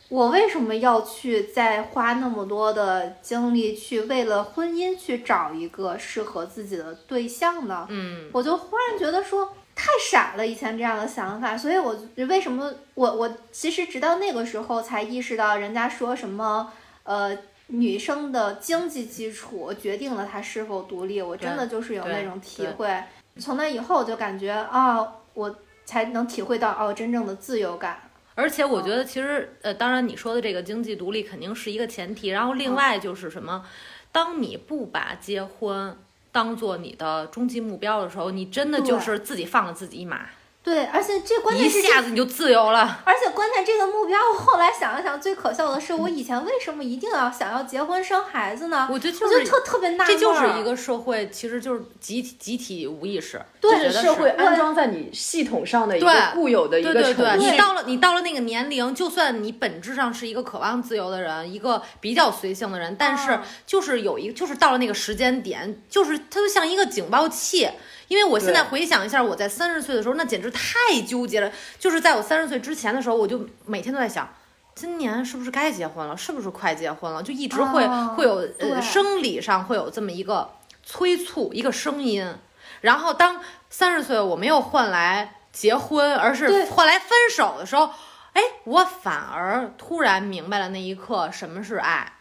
[0.09, 7.87] 我为什么要去再花那么多的精力去为了婚姻去找一个适合自己的对象呢？
[7.91, 11.97] 嗯，我就忽然觉得说太傻了，以前这样的想法，所以我
[12.29, 23.03] 为什么我我其实直到那个时候才意识到，人家说什么呃女生的经济基础决定了她是否独立，我真的就是有那种体会。
[23.39, 28.01] 从那以后我就感觉啊，我才能体会到哦真正的自由感。
[28.37, 33.65] 而且我觉得其实呃，当然你说的这个经济独立肯定是一个前提，然后另外就是什么，
[34.13, 35.97] 当你不把结婚
[36.31, 40.27] 当做你的终极目标的时候，你真的就是自己放了自己一马，
[40.67, 43.01] 对，而且这关键是一下子你就自由了。
[43.05, 48.89] 而且关键这个目标，我后来想了想，最可笑的是，我以前为什么一定要想要结婚生孩子呢？
[48.91, 57.51] 我觉得就我就是特特别纳闷儿，这就是一个社会，其实就是集体集体无意识，对我觉得社会安装在你系统上的一个固有的一对对对，个程序。
[57.53, 67.71] 你到了你到了那个年龄，就算你本质上是一个渴望自由的人，一个比较随性的人，但是嗯就是有一个就是到了那个时间点，就是它就像一个警报器。
[68.09, 71.51] 因为我现在回想一下，我在三十岁的时候，那简直太纠结了。
[71.79, 74.29] 就是在我三十岁之前的时候，我就每天都在想，
[74.75, 76.17] 今年是不是该结婚了？
[76.17, 77.23] 是不是快结婚了？
[77.23, 80.51] 就一直会、哦会有呃生理上会有这么一个
[80.83, 82.35] 催促，一个声音。
[82.83, 83.41] 然后当
[83.71, 87.91] 三十岁我没有换来结婚，而是换来分手的时候，
[88.35, 92.13] 哎，我反而突然明白了那一刻什么是爱，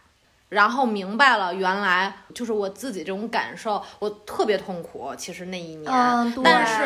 [0.49, 5.13] 然后明白了原来就是我自己这种感受，我特别痛苦。
[5.17, 6.83] 其实那一年，嗯，但是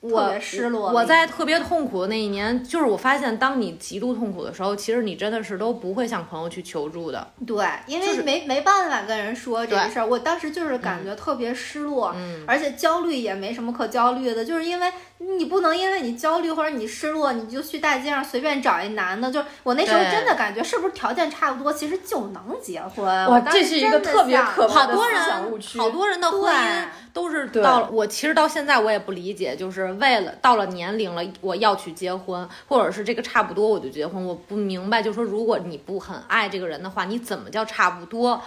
[0.00, 7.26] 我特别失落我在特别痛苦的那一年，就是我发现，当你极度痛苦的时候，其实你真的是都不会向朋友去求助的。
[7.44, 19.28] 对，因就是为没没办法跟人说这个事儿，我当时就是感觉特别失落，嗯，而且焦虑也没什么可焦虑的，就是因为你不能因为你焦虑或者你失落，你就去大街上随便找一男的。
[19.32, 23.04] 就是我那时候真的感觉，是不是条件差不多，其实就能结婚？
[23.04, 38.42] 哇我这是一个特别可怕的思好多人想误区好多人的婚姻都是到了我其实到现在我也不理解，就是为了到了年龄了我要去结婚，或者是这个差不多我就结婚，我不明白，就说如果你不很爱这个人的话，你怎么叫差不多？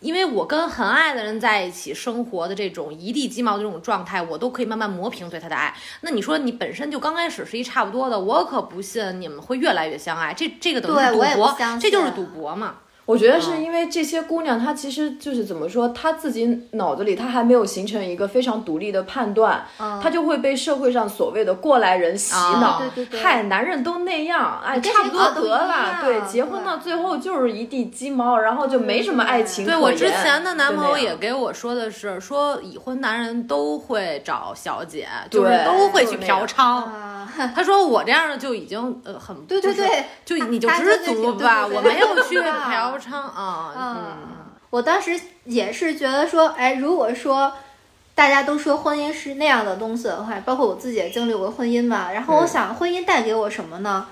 [0.00, 5.74] 因为我跟很爱的人在一起生活的这种一地鸡毛的这种状态，我都可以慢慢磨平对他的爱。
[6.00, 10.32] 那你说你本身就刚开始是一差不多的，我可不信你们会越来越相爱。
[10.32, 12.76] 这这个等于赌博，这就是赌博嘛。
[13.06, 22.78] 我觉得是因为这些姑娘，她其实就是怎么说，她自己脑子里她还没有形成一个非常独立的判断，嗯她就会被社会上所谓的过来人洗啊脑。
[22.78, 25.98] 对对对嗨，男人都那样，哎，差不多得了。
[26.02, 29.64] 对，结婚到最后就是一地鸡毛，然后就没什么爱情。
[29.64, 36.62] 对我之前的男朋友也给我说的是，说已婚男人都会找小姐，就是对都会去嫖娼。
[36.62, 43.72] 啊，他说我这样的就已经呃很对对就是对，就你就知足吧，我没有去嫖娼啊。
[43.76, 44.16] 嗯嗯，，
[44.70, 47.52] 我当时也是觉得说，哎，如果说
[48.14, 54.06] 大家都说婚姻是那样的东西的话，包括我自己也经历过婚姻嘛，然后我嗯想婚姻带给我什么呢？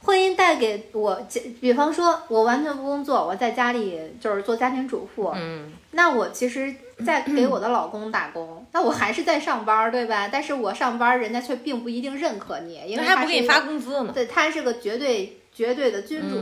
[0.00, 1.20] 婚姻带给我，
[1.60, 6.72] 比方说，我完全不工作，我在家里就是做家庭主妇，嗯，那我其实，
[7.04, 10.28] 在给我的老公打工，那我还是在上班，对吧？
[10.30, 14.12] 但是我上班，人家却并不一定认可你，因为他不给你发工资嘛。
[14.14, 16.40] 对他是个绝对绝对的君主。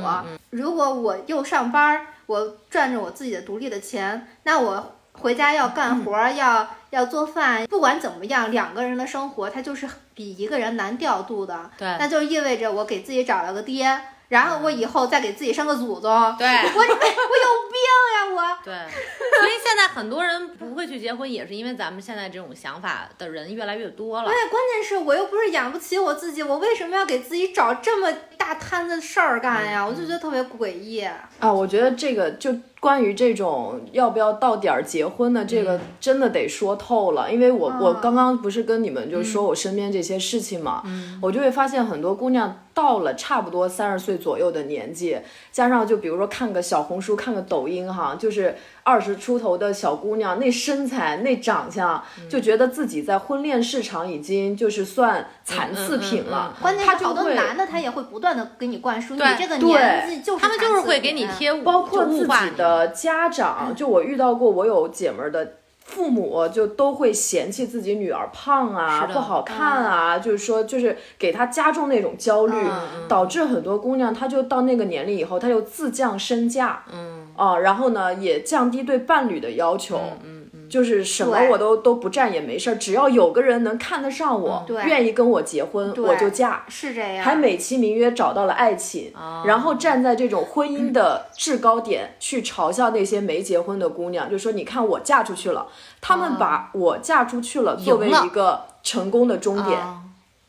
[0.50, 11.70] 如果我又上班儿，我赚着我自己的独立的钱，那我回家要干活儿，要要做饭，不管怎么样，两个人的生活它就是比一个人难调度的。
[11.78, 16.10] 对那就意味着我给自己找了个爹，然后我以后再给自己生个祖宗。
[16.38, 17.76] 对我我有病
[18.14, 18.58] 呀我！
[18.64, 24.34] 对，所以现在很多人不会去结婚，也是因为咱们现在这种想法的人越来越多了而。
[24.34, 29.86] 且关键是我又不是养不起我自己，我为什么要给自己找这么大摊子事儿干呀？
[29.86, 31.00] 我就觉得特别诡异。
[31.38, 37.30] 啊，我觉得这个就关于这种要不要到点儿结婚的这个，真的得说透了。
[37.30, 40.82] 因为我、我嗯刚刚不是跟你们就说我身边这些事情嘛，
[41.22, 45.18] 我就会发现很多姑娘到了差不多三十岁左右的年纪，
[45.50, 56.52] 加上就比如说看个小红书、看个抖音哈，就是二十出头的小姑娘，那身材、那长相，就觉得自己在婚恋市场已经就是算残次品了。
[56.52, 65.54] 嗯嗯嗯嗯关键是好多他就会男的他也会不断的给你灌输，你对这个对年纪就是他们就是会给你贴物，包括自己的家长，就我遇到过，我有姐们儿的
[65.86, 77.28] 父母就都会嫌弃自己女儿胖啊不好看啊，就是说就是给她加重那种焦虑，嗯导致很多姑娘她就到那个年龄以后，她就自降身价，嗯。
[77.36, 80.00] 啊，然后呢也降低对伴侣的要求，
[80.68, 84.82] 就是什么我都都不占也没事儿，只要有个人能看得上我，对。
[84.84, 86.64] 愿意跟我结婚，我就嫁。
[86.68, 89.42] 是这样，还美其名曰找到了爱情，哦。
[89.46, 95.66] 然后站在这种婚姻的制高点去嘲笑那些没结婚的姑娘，就说你看我嫁出去了，
[96.00, 100.02] 他们把我嫁出去了作为一个成功的终点，啊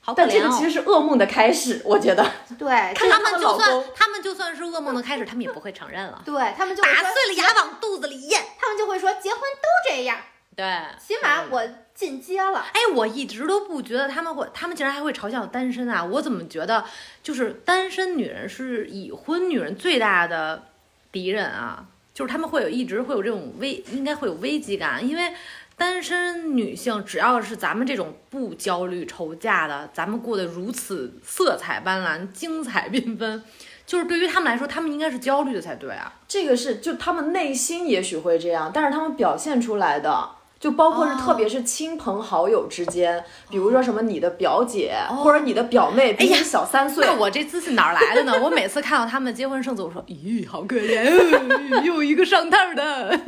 [0.08, 2.26] 好可怜哦但这个其实是噩梦的开始，我觉得。
[2.58, 8.42] 对，看他们就算他们就算是噩梦的开始，他们也不会承认了，对他们就打碎了牙往肚子里咽。
[8.58, 10.18] 他们就会说结婚都这样，
[10.56, 10.66] 对，
[10.98, 11.62] 起码我
[11.94, 12.66] 进阶了。
[12.72, 16.02] 哎，我一直都不觉得他们会，他们竟然还会嘲笑单身啊！
[16.06, 16.86] 我怎么觉得
[17.22, 20.64] 就是单身女人是已婚女人最大的
[21.12, 21.86] 敌人啊？
[22.14, 25.32] 就是他们会有一直会有这种危，应该会有危机感，因为
[25.78, 33.44] 单身女性只要是咱们这种不焦虑愁嫁的，咱们过得如此色彩斑斓、精彩缤纷，
[33.86, 36.12] 就是对于他们来说，他们应该是焦虑的才对啊。
[36.28, 40.32] 这个是就他们内心也许会这样，但是他们表现出来的。
[40.60, 48.34] 就包括是，特别是亲朋好友之间，比如说什么你的表姐、或者你的表妹比你小三岁，那我这自信哪儿来的呢？
[48.42, 53.20] 我每次看到他们结婚生子，我说，咦，好可怜，哦 又一个上套的，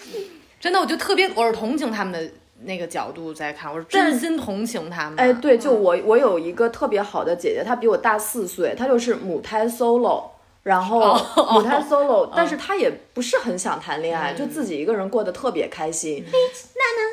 [0.60, 5.18] 真的，我就特别，我是同情他们的那个角度在看，我是真心同情他们。
[5.18, 10.24] 哎，对，就我我有一个特别好的姐姐，她比我大四岁，她就是母胎 solo，
[10.64, 16.24] 然后哦母胎 solo， 但是她也不是很想谈恋爱，就自己一个人过得特别开心。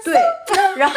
[0.03, 0.15] 对，
[0.77, 0.95] 然后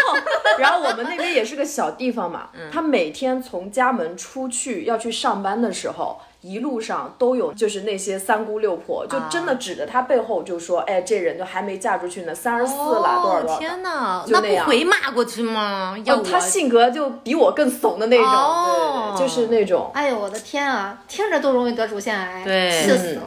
[0.59, 6.19] 然后我们那边也是个小地方嘛，她每天从家门出去要去上班的时候。
[6.49, 15.95] 一路上都有，就是那些三姑六婆，就真的指着他背后就说：“哎，这人就还没嫁出去呢，三十四了，多少多少。”哦天哪，就那样不回骂过去吗？
[16.05, 19.91] 要哦，他性格就比我更怂的那种，哦对，就是那种。
[19.93, 23.23] 哎呦我的天啊，听着都容易得乳腺癌，对气死了。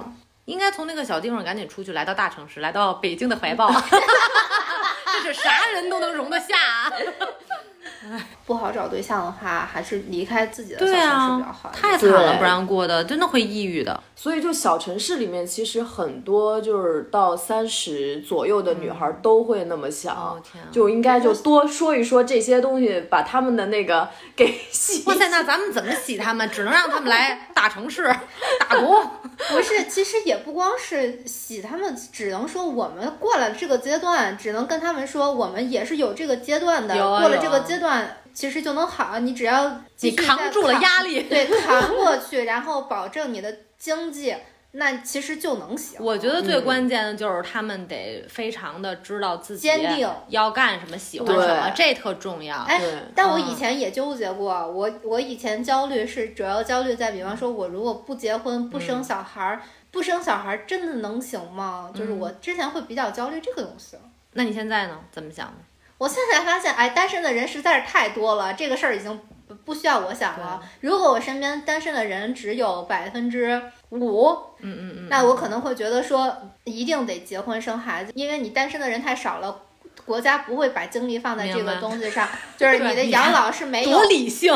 [0.46, 3.72] 应该从那个小地方赶紧出去，来到大城市，来到北京的怀抱。
[5.24, 6.92] 这是啥人都能容得下啊！
[8.52, 11.72] 不好找对象的话，还是离开自己的小对城市比啊较好。
[11.72, 13.98] 太惨了，不让过的，真的会抑郁的。
[14.14, 25.04] 所以就小城市里面，其实很多就是到三十左右的女孩都会那么想，哦天啊就应该就多说一说这些东西，把他们的那个给洗。
[25.08, 26.50] 哇塞，那咱们怎么洗他们？
[26.50, 28.04] 只能让他们来大城市
[28.70, 29.02] 打工。
[29.50, 39.20] 不是，其实也不光是洗他们，只能说我们过了这个阶段，只能跟他们说，我们也是有这个阶段的，过了这个阶段，其实就能好。
[39.20, 41.24] 你只要你扛住了压力。
[41.24, 44.36] 对，扛过去，然后保证你的经济，
[44.72, 46.00] 那其实就能行。
[46.00, 52.58] 我觉得最关键的就是他们得非常的知道自己坚定要干什么，喜欢什么，这特重要。
[52.64, 52.82] 哎，
[53.14, 61.92] 但我嗯以前也纠结过，我我以前焦虑是主要焦虑在，比方说，我如果不结婚不生小孩儿，不生小孩儿真的能行吗？
[61.94, 63.98] 就是我之前会比较焦虑这个东西。
[64.34, 64.98] 那你现在呢？
[65.12, 65.54] 怎么想的？
[66.02, 70.60] 我现在发现，哎，单身的人实在是太多了，这个事儿已经不不需要我想了。
[70.80, 73.62] 如果我身边单身的人只有百分之
[73.92, 79.56] 五，嗯嗯嗯，那我可能会觉得说，一定得结婚生孩子，因为你单身的人太少了。
[80.04, 84.52] 国家不会把精力放在这个东西上，就是你的养老是没有多理性。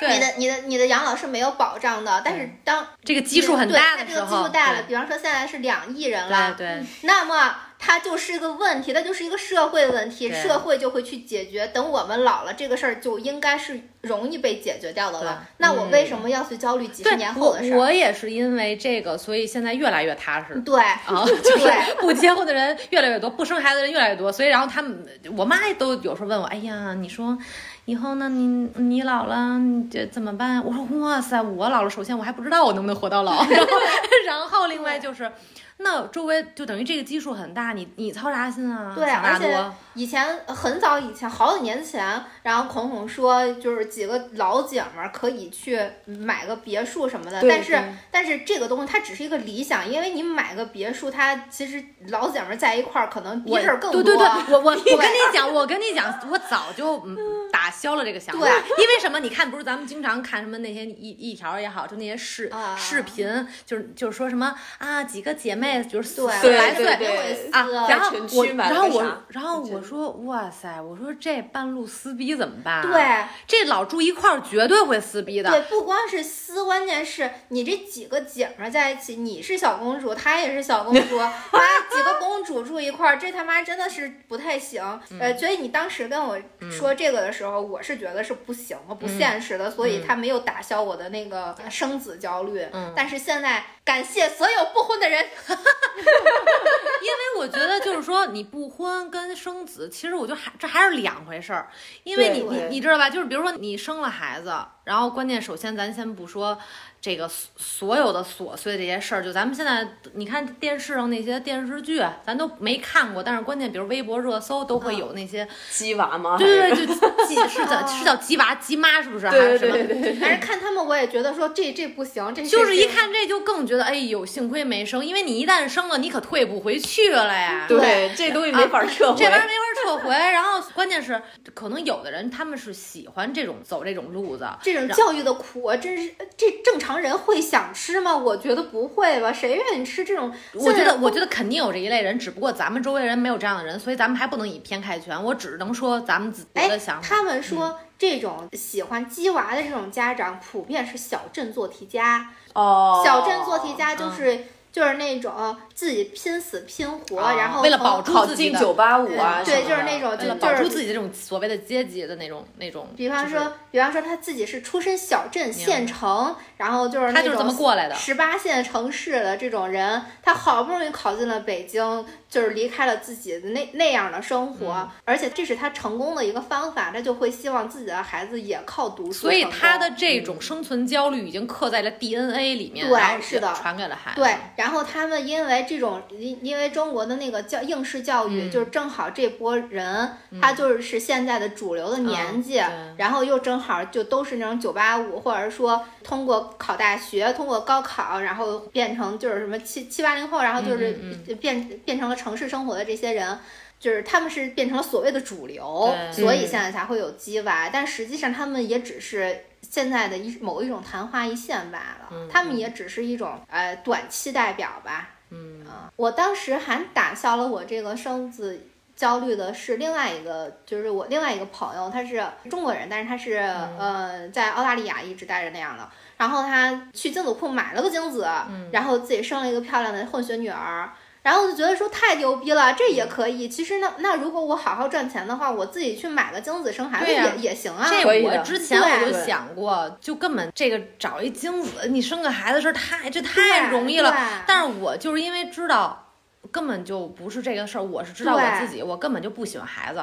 [0.00, 11.66] 对，你的你的你的养老是没有保障的，但是当这个基数很大对它这个基的时候，数大了，比方说现在是两亿人了，对对，那么它就是一个问题，它就是一个社会问题，社会就会去解决。
[11.68, 15.46] 等我们老了，这个事儿就应该是容易被解决掉的了。
[15.58, 17.76] 那我为什么要去焦虑几十年后的事儿？
[17.76, 20.54] 我我也是因为这个，所以现在越来越踏实。
[20.60, 27.38] 对，啊， 就是对不结婚的人越来越多，不生孩子的人越来越多，所以然后他们，我妈都有时候问我，哎呀，你说
[27.84, 30.62] 以后呢，你你老了，你这怎么办？
[30.64, 33.68] 我说哇塞，我老了，首先我还不知道我能不能活到老， 然后
[34.26, 35.30] 然后另外就是。
[35.78, 38.92] 那周围就等于这个基数很大，你你操啥心啊？
[38.94, 54.02] 对，而且多以前很早以前，好几年前，然后孔孔说，就是几个老姐们儿可以去买个别墅什么的，但是但是这个东西它只是一个理想，因为你买个别墅，它其实老姐们儿在一块儿可能逼我事儿更多。
[54.02, 57.16] 对对 对，我我我跟你讲，我跟你讲，我早就嗯
[57.52, 58.40] 打消了这个想法。
[58.40, 59.18] 对因为什么？
[59.20, 72.82] 你看，不是咱们经常看什么那些一一条也好，就那些视、啊视频，就是就是说什么啊，几个姐妹妹，就是四对十来岁对对会啊，撕然后我，然后我然后我说，哇塞，我说这半路撕逼怎么办、啊？
[72.90, 75.50] 对，这老住一块儿绝对会撕逼的。
[75.50, 81.18] 对，不光是撕，关键是你这几个姐们儿在一起，你是小公主，她也是小公主，
[81.52, 81.60] 妈
[81.90, 84.82] 几个公主住一块儿，这他妈真的是不太行。
[85.20, 86.38] 呃，所以你当时跟我
[86.70, 92.66] 说这个的时候，我是觉得是不行的、不现实的，所以他没有打消我的那个生子焦虑。
[92.72, 95.24] 嗯但是现在感谢所有不婚的人，
[97.00, 101.68] 因为我觉得就是说，你不婚跟生子，其实我觉得还这还是两回事儿。
[102.04, 103.08] 因为你你你知道吧？
[103.10, 104.54] 就是比如说你生了孩子，
[104.88, 106.58] 然后关键首先咱先不说
[106.98, 107.50] 这个所
[107.88, 116.36] 所有的琐碎这些事儿，就咱们现在你看电视上那些电视剧，咱都没看过，但是关键比如微博热搜都会有那些，鸡娃吗？
[116.38, 119.28] 对对对， 就鸡是叫是叫鸡娃鸡妈是不是？
[119.28, 119.58] 还对？
[119.58, 127.66] 对对对对，但是看他们我也觉得说这这不行，这就是一看这就更觉得，哎呦，幸亏没生，因为你一旦生了，你可退不回去了呀。
[127.68, 129.30] 对，这东西没法撤回这。
[129.30, 130.14] 玩意儿没法撤回。
[130.14, 131.20] 然后关键是，
[131.54, 138.16] 可能有的人他们是喜欢这种走这种路子，这种教育的苦啊，真是这正常人会想吃吗？
[138.16, 140.32] 我觉得不会吧，谁愿意吃这种？
[140.54, 145.22] 我觉得，我觉得肯定有这一类人，只不过咱们周围人没有这样的人，所以咱们还不能以偏概全。
[145.22, 147.08] 我只能说咱们自己哎的想，法。
[147.08, 152.30] 他们说这种喜欢鸡娃的这种家长，普遍是小镇做题家。
[152.54, 167.94] 哦，小镇做题家就是、就是那种自己拼死拼活，啊然后为了保住自己的进九八五啊，对，就是那种为了就就是保住自己这种所谓的阶级的那种那种，比方说，比方说他自己是出身小镇县城，然后就是他就是这么过来的。
[167.94, 184.20] 十八线城市的这种人，他好不容易考进了北京，就是离开了自己的那那样的生活，嗯而且这是他成功的一个方法，他就会希望自己的孩子也靠读书所以他的这种生存焦虑已经刻在了 DNA 里面，对然后是的传给了孩子。
[184.20, 203.38] 对，然后他们因为这种，因因为中国的那个教应试教育，嗯就是正好这波人，他就是现在的主流的年纪，嗯然后又正好就都是那种九八五，或者说通过考大学，通过高考，然后变成就是什么七七八零后，然后就是嗯变变成了城市生活的这些人。
[203.80, 215.10] 就是他们是变成了所谓的主流，所以现在才会有鸡娃，但实际上他们也只是现在的一某一种昙花一现罢了，嗯他们也只是一种呃短期代表吧。
[215.30, 218.60] 嗯啊，我当时还打消了我这个生子
[218.96, 225.88] 焦虑的是另外一个，就是我另外一个朋友，他是中国人，但是他是、嗯呃在澳大利亚一直待着那样的。
[226.16, 230.90] 然后他去精子库买了个精子，嗯然后自己生了一个漂亮的混血女儿。
[231.22, 233.48] 然后我就觉得说太牛逼了，这也可以。
[233.48, 237.86] 其实那那如果我好好赚钱的话，我自己去买个精子生孩子也、也行啊。
[237.90, 244.16] 这我之前我就想过，就根本这个找一精子，你生个孩子事儿太这太容易了。
[244.46, 246.12] 但是我就是因为知道
[246.50, 250.02] 根本就不是这个事儿，我是知道我自己，我根本就不喜欢孩子。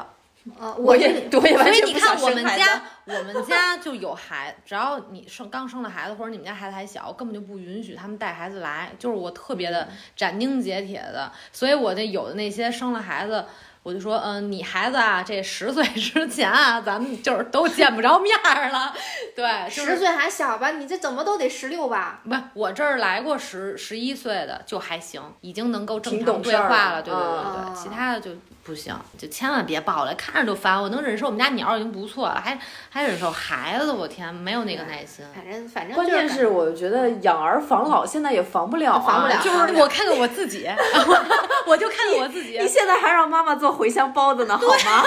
[0.60, 11.32] 呃，我也是我也完所以全不想你看我们家，我们家就有孩，只要你生刚生了孩子，或者你们家孩子还小，根本就不允许他们带孩子来，就是我特别的斩钉截铁的。
[11.52, 13.46] 所以我那有的那些生了孩子。
[13.86, 18.92] 我就说，嗯、你孩子啊，这十岁之前啊，咱们就是都见不着面儿了，
[19.36, 20.72] 对，就是十岁还小吧？
[20.72, 22.20] 你这怎么都得十六吧？
[22.28, 27.02] 不，我这儿来过十十一岁的就还行，已经能够正常对话了。
[27.04, 28.32] 对对对对啊对，其他的就
[28.66, 30.82] 不行，就千万别抱了，看着就烦。
[30.82, 32.58] 我能忍受我们家鸟已经不错了，还
[32.90, 35.24] 还忍受孩子，我天，没有那个耐心。
[35.36, 40.68] 反正反正关就是键是我觉得养儿防老现在也防不了啊，防不了就是我看看我自己，
[41.68, 45.04] 我就看看我自己你现在还让妈妈做茴香包子呢，好吗？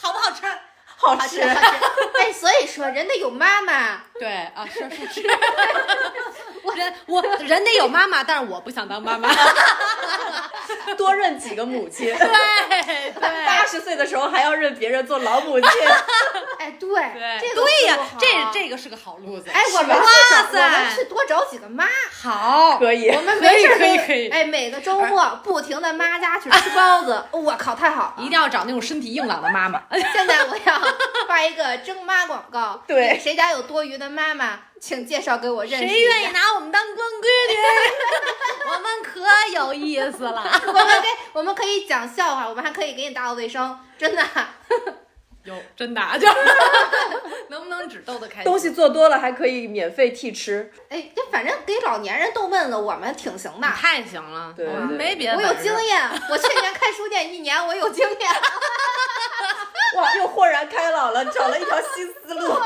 [0.00, 0.42] 好不好吃。
[1.00, 1.54] 好吃好吃。
[1.54, 1.68] 好吃。
[2.18, 4.02] 哎，所以说人得有妈妈。
[4.18, 5.22] 对啊，是是是，
[6.72, 9.28] 人我 人得有妈妈，但是我不想当妈妈。
[10.96, 12.06] 多认几个母亲。
[12.06, 13.12] 对对
[13.46, 15.68] 八十岁的时候还要认别人做老母亲，
[16.58, 18.26] 哎，对，对这个对呀这
[18.60, 19.50] 这个是个好路子。
[19.50, 21.86] 哎，我们哇去找，我塞们去多找几个妈，
[22.22, 23.08] 好，可以。
[23.10, 28.22] 我们可以没事可以可以哎，每个周末不停的妈家去吃包子，我靠，太好了！
[28.24, 29.82] 一定要找那种身体硬朗的妈妈。
[29.90, 30.80] 现在我要
[31.26, 35.88] 发一个征妈广告，对谁家有多余的妈妈，请介绍给我认识。
[35.88, 37.56] 谁愿意拿我们当光棍女？
[38.70, 39.20] 我们可
[39.54, 40.42] 有意思了。
[40.66, 44.24] 我们可以，我们可以讲笑话，我们还可以给你打扫卫生，真的。
[45.44, 46.34] 有真的啊，就是
[47.48, 48.44] 能不能只逗得开心？
[48.44, 53.66] 东西做多了还可以免费替吃，哎，这反正给老年人逗闷子，我们挺行的。
[53.68, 58.30] 太行了，对我们没别的我有经验，我去年开书店一年，我有经验。
[59.96, 62.60] 哇，又豁然开朗了，找了一条新思路。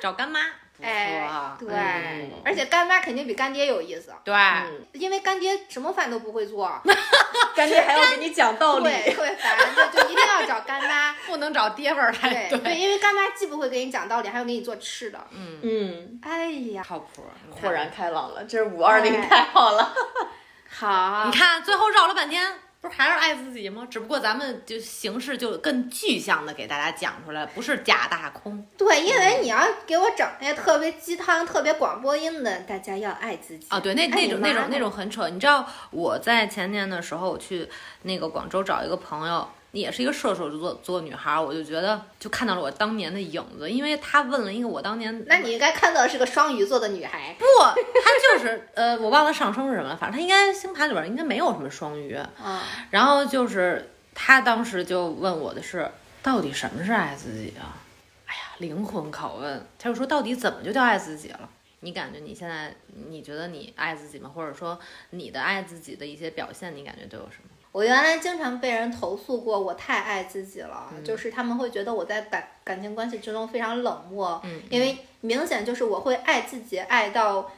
[0.00, 0.40] 找干妈。
[0.80, 6.68] 不错哎啊，对嗯，而而且干妈肯定比干爹有意思，对，嗯，因为干爹什么饭都不会做，
[7.54, 8.84] 干爹还要给你讲道理。
[8.84, 11.14] 对，特别烦，就就一定要找干妈。
[11.26, 12.48] 不能找爹味儿来。
[12.48, 15.18] 对对，因为干妈既不会给你讲道理，还要给你做吃的。
[15.32, 17.24] 嗯嗯，哎呀，靠谱。
[17.50, 19.94] 豁然开朗了，这是五二零哎太好了。
[20.68, 23.86] 好，你看，最后绕了半天，不是还是爱自己吗？
[23.90, 28.66] 只不过咱们就形式就更具象的给大家讲出来，不是假大空。
[28.78, 35.28] 对，因为你要给我整那些特别鸡汤、特别广播音的，大家要爱自己啊，对，那那种那种那种很扯。
[35.28, 37.68] 你知道我在前年的时候，我去
[38.02, 47.36] 那个广州找一个朋友，也是一个射手座座女孩儿，我就觉得就看到了我当年的影子，因为她问了一个我当年那你应该看到的是个双鱼座的女孩。
[47.38, 52.14] 不，她就是呃，我忘了上升是什么了，反正她应该星盘里边儿应该没有什么双鱼。
[52.14, 55.90] 啊，然后就是她当时就问我的是，
[56.22, 57.78] 到底什么是爱自己啊？
[58.26, 59.66] 哎呀，灵魂拷问。
[59.78, 61.48] 她就说，到底怎么就叫爱自己了？
[61.82, 62.74] 你感觉你现在，
[63.08, 64.30] 你觉得你爱自己吗？
[64.34, 64.78] 或者说
[65.10, 67.49] 你的爱自己的一些表现，你感觉都有什么？
[67.72, 77.50] 我原来经常被人投诉过，我太爱自己了，嗯就是他们会觉得我在感感情关系之中非常冷漠，嗯因为明显就是我会爱自己爱到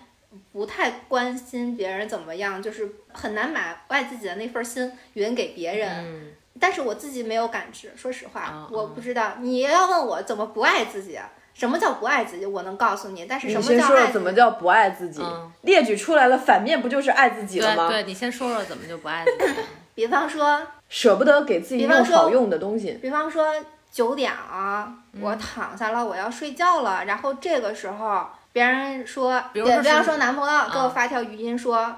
[0.52, 5.90] 不太关心别人怎么样，就是很难把爱自己的那份心匀给别人。
[6.04, 9.34] 嗯，但是我自己没有感知，说实话，哦我不知道。
[9.40, 11.18] 你要问我怎么不爱自己，
[11.54, 13.24] 什么叫不爱自己，我能告诉你。
[13.26, 14.12] 但是什么先说说叫爱？
[14.12, 15.22] 怎么叫不爱自己？
[15.22, 17.88] 嗯列举出来了，反面不就是爱自己了吗？
[17.88, 19.66] 对对，你先说说怎么就不爱自己了？
[19.94, 22.92] 比方说，舍不得给自己用好用的东西。
[23.02, 23.52] 比方说
[23.90, 31.94] 九点了，嗯我躺下了，我要睡觉了，然后这个时候别人说，比如说比方说男朋友给我啊发条语音说，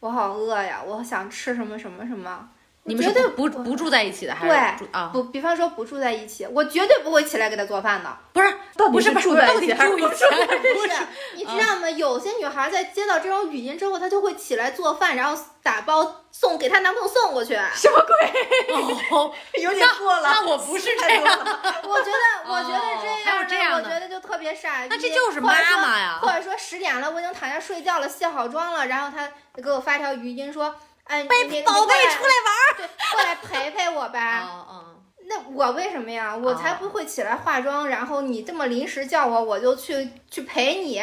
[0.00, 2.48] 我好饿呀，我想吃什么什么什么。
[2.86, 5.10] 你们是绝对不不不住在一起的，还对是住啊？
[5.12, 8.16] 不，比方说不住在一起，我绝对不会起来给他做饭的。
[8.32, 10.74] 不是，到底不是不是住在到底一起还是不住在一起？
[10.74, 10.92] 不是，
[11.36, 11.88] 你知道吗？
[11.88, 17.54] 有些女孩在接到这种语音之后，她就会起来做饭，然后打包送给她男朋友送过去。
[17.74, 18.76] 什么鬼？
[19.10, 19.32] 哦，
[19.62, 20.28] 有点过了。
[20.28, 24.88] 那我不是这样，我觉得，我觉得这哦还有样这样的我觉得就特别傻逼。
[24.90, 29.26] 那这就是或者说妈妈呀或者说十点了，我已经躺下睡觉了，卸好妆了，然后他
[29.62, 30.74] 给我发条语音说
[31.04, 34.42] ：“哎，你你宝贝出来玩儿，对，过来陪陪我吧。
[34.42, 34.84] 嗯嗯。
[35.26, 36.36] 那我为什么呀？
[36.36, 41.02] 我才不会起来化妆，然后你这么临时叫我，我就去去陪你。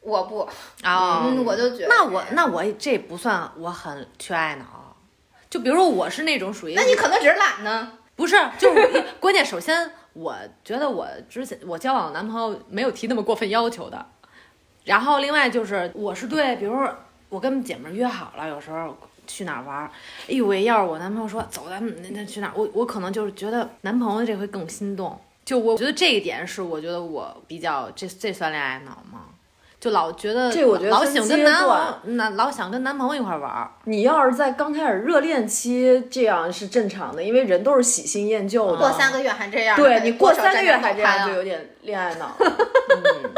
[0.00, 0.40] 我不，
[0.82, 4.94] 哦，嗯，我就觉得那我那我这不算我很缺爱脑，
[5.48, 7.90] 就比如说我是那种属于，那你可能只是懒呢。
[8.14, 14.06] 不是，就是 关键，首先我觉得我之前我交往的男朋友没有提那么过分要求的，
[14.84, 16.94] 然后另外就是我是对，比如说
[17.30, 18.94] 我跟姐妹约好了，有时候
[19.26, 19.90] 去哪儿玩儿，
[20.28, 29.20] 哎呦喂，要是我男朋友说走，咱们那那去哪儿，我我可能就是觉得男朋友这回更心动，就我觉得这一点是我觉得我比较这这算恋爱脑吗？
[29.80, 38.78] 就老觉得这我觉得老分阶想跟男朋段友，那老想跟男朋友一块儿玩儿，你要是在刚开始热恋期，这样是正常的，因为人都是喜新厌旧的。
[38.78, 42.34] 过三个月还这样，对你过三个月还这样，就有点恋爱脑。
[42.40, 43.30] 嗯，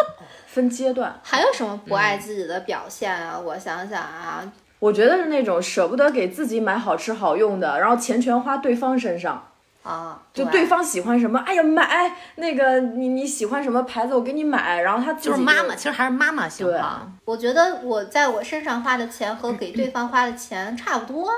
[0.46, 1.18] 分阶段。
[1.24, 3.36] 还有什么不爱自己的表现啊？
[3.36, 4.44] 我想想啊，
[4.86, 9.48] 我觉得是那种舍不得给自己买好吃好用的，然后钱全花对方身上。
[9.82, 17.08] 啊，就对方喜欢什么，哎呀买那个你你喜欢什么牌子，我给你买，然后他自己就是妈妈，其实还是妈妈型对哈。
[17.24, 21.30] 我觉得我在我身上花的钱和给对方花的钱差不多，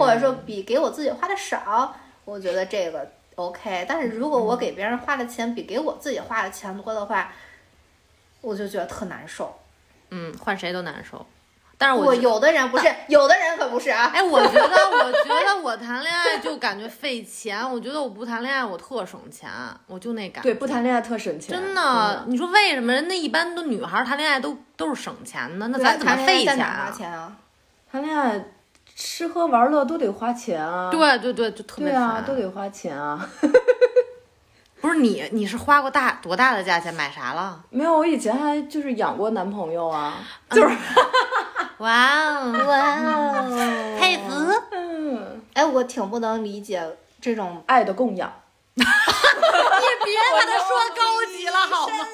[0.00, 3.84] 或者说比给我自己花的少，我觉得这个 OK。
[3.88, 7.32] 但是如果我给别人花的钱比给我自己花的钱多的话，
[8.40, 9.54] 我就觉得特难受。
[10.10, 11.24] 嗯，换谁都难受。
[11.78, 14.10] 但是我我有的人不是，有的人可不是啊。
[14.14, 14.60] 哎，我觉得，
[14.90, 17.58] 我觉得 我谈恋爱就感觉费钱。
[17.70, 19.50] 我觉得我不谈恋爱，我特省钱，
[19.86, 20.48] 我就那感觉。
[20.48, 26.86] 对不谈恋爱特省钱，真真的，你说为什么人家一般都女孩谈恋爱都都是省钱的，那咱怎么谈恋爱在费钱啊？
[26.86, 27.32] 花钱啊？
[27.92, 28.44] 谈恋爱
[28.94, 32.24] 吃喝玩乐都得花钱啊，对对对，就特别对啊。
[32.26, 33.28] 都得花钱啊。
[34.86, 37.60] 不是你，你是花过大多大的价钱买啥了？
[37.70, 40.14] 没有，我以前还就是养过男朋友啊，
[40.50, 40.76] 就是
[41.78, 44.32] 哇哦， 哇哦，佩服！
[44.70, 46.80] 嗯，哎，我挺不能理解
[47.20, 48.32] 这种爱的供养。
[48.76, 48.86] 你别
[50.32, 52.06] 把它说高级了好吗？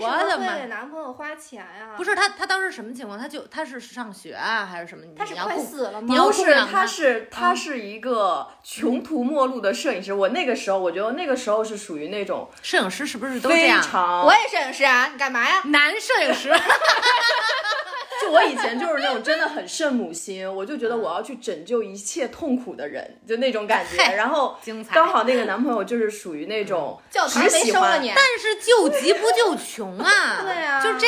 [0.00, 3.18] 我么会给男朋友花钱呀、不是他，他当时什么情况？
[3.18, 5.04] 他就他是上学啊，还是什么？
[5.16, 6.14] 他是快死了吗？
[6.14, 10.12] 不是，他他是他是一个穷途末路的摄影师。
[10.12, 13.82] 我那个时候，我觉得那个时候是属于那种摄影师是不是都这样？
[13.82, 15.62] 常我也摄影师啊，你干嘛呀？
[15.66, 16.50] 男摄影师，
[18.28, 23.96] 我以前就是那种真的很圣母心，我就觉得我要去拯救一切痛苦的人，就那种感觉。
[24.14, 24.56] 然后
[24.92, 30.42] 刚好那个男朋友就是属于那种只喜欢收了你，但是救急不救穷啊！
[30.44, 31.06] 对啊就这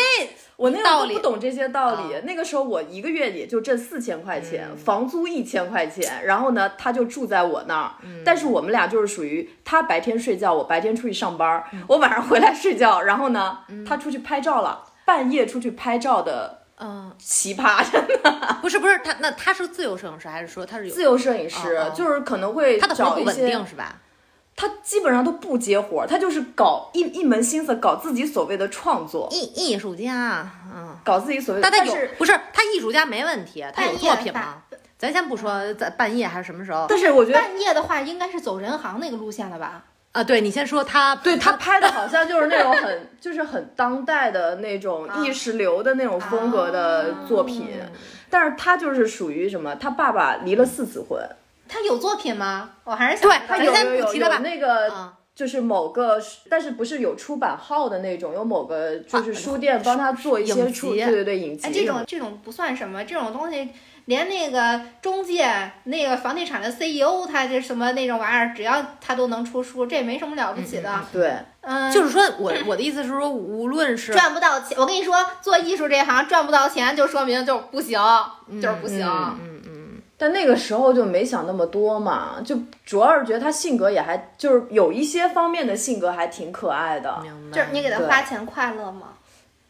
[0.56, 2.14] 我那道理个不懂这些道理。
[2.14, 7.92] 啊那个时候我一个月也就挣四千块钱，嗯房租一千块钱，然后呢，他就住在我那儿。
[8.02, 13.58] 嗯但是我们俩就是属于他白天睡觉，我白天出去上班，嗯我晚上回来睡觉，然后呢，
[13.88, 23.96] 他出去拍照了，半夜出去拍照的嗯，奇葩，真的 不是不是他那他是自由摄影师还是说他是有自由摄影师，哦哦就是可能会他的活不稳定是吧？
[24.56, 31.70] 他基本上都不接活儿，他就是搞一一门心思搞自己所谓的创作，艺艺术家，嗯，搞自己所谓的。
[31.70, 34.62] 但他有但是不是他艺术家没问题，他有作品吗？
[34.98, 39.82] 咱先不说在半夜还是什么时候但是我觉得半夜的话，应该是走人行那个路线了吧？
[40.12, 40.24] 啊？
[40.24, 47.68] 对你先说他，对他拍的好像就是那种很 就是很当代的那种意识流的那种风格的作品，
[48.28, 49.74] 但是他就是属于什么？
[49.76, 51.20] 他爸爸离了四次婚，
[51.68, 52.70] 他有作品吗？
[52.84, 54.92] 我还是想对他有有有有不提他吧那个。
[54.92, 63.70] 啊就是某个，但是不是有出版号的那种，有某个就是书店帮他做一些出，集对对对，影集哎，这种这种不算什么，这种东西
[64.06, 71.00] 连那个中介、那个房地产的 CEO，他这什么那种玩意儿，只要他都能出书，这也没什么了不起的。
[71.12, 74.76] 对，嗯，就是说我我的意思是说，无论是赚不到钱。
[74.78, 77.98] 我跟你说，做艺术这行赚不到钱，就说明就不行，
[78.60, 79.06] 就是不行。
[79.06, 87.18] 嗯嗯嗯，但那个时候就没想那么多嘛，就主要是觉得他性格也还就是有一些方面的性格还挺可爱的。
[87.22, 87.56] 明白。
[87.56, 89.08] 就是你给他花钱快乐吗？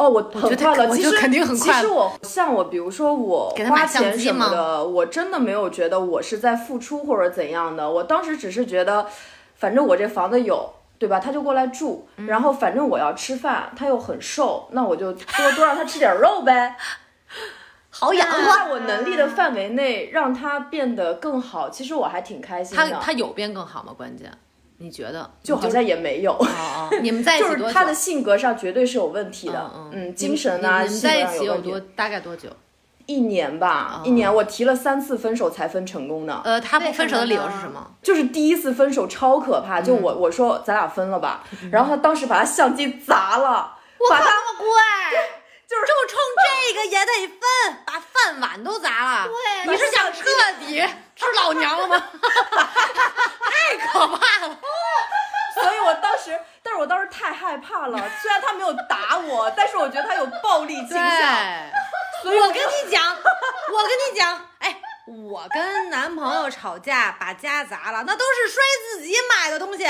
[0.01, 7.91] 哦，我很快乐，其实我觉得肯定很快其实我像我，比如说我花钱什么的，我真的没有觉得我是在付出或者怎样的。
[7.91, 9.07] 我当时只是觉得，
[9.57, 10.75] 反正我这房子有。
[11.01, 11.19] 对吧？
[11.19, 16.77] 他就过来住，嗯然后反正我要吃饭，他又很瘦，那我就多多让他吃点肉呗。
[17.89, 18.37] 好养活。
[18.55, 22.91] 在我能力的范围内，让他变得更好，其实我还挺开心的。
[22.91, 23.95] 他他有变更好吗？
[23.97, 24.31] 关键
[24.83, 25.31] 你觉得？
[25.43, 27.63] 就好像也没有，哦哦，你们在一起 多久？
[27.63, 32.49] 就是他的性格上绝对是有问题的，嗯嗯，精神啊，你们在一起有问题多大概多久？
[33.07, 37.91] 一年吧，哦一年我提了三次分手才分成功的，呃，他不分手的理由是什么？
[38.03, 43.77] 就是第一次分手超可怕，就嗯我我说咱俩分了吧，然后他当时把他相机砸了，
[44.09, 45.40] 把他那么乖，
[45.71, 49.29] 就是就冲这个也得分，把饭碗都砸了。
[49.29, 50.25] 对你是想彻
[50.59, 52.11] 底吃老娘了吗？
[52.11, 54.59] 太可怕了！
[55.55, 60.99] 所以我当时，但是我当时太害怕了，虽然他没有打我，但是我觉得他有暴力倾向，
[62.25, 68.61] 所以我跟你讲，我跟你讲，哎，我跟男朋友吵架把家砸了，那都是摔
[68.91, 69.89] 自己买的东西。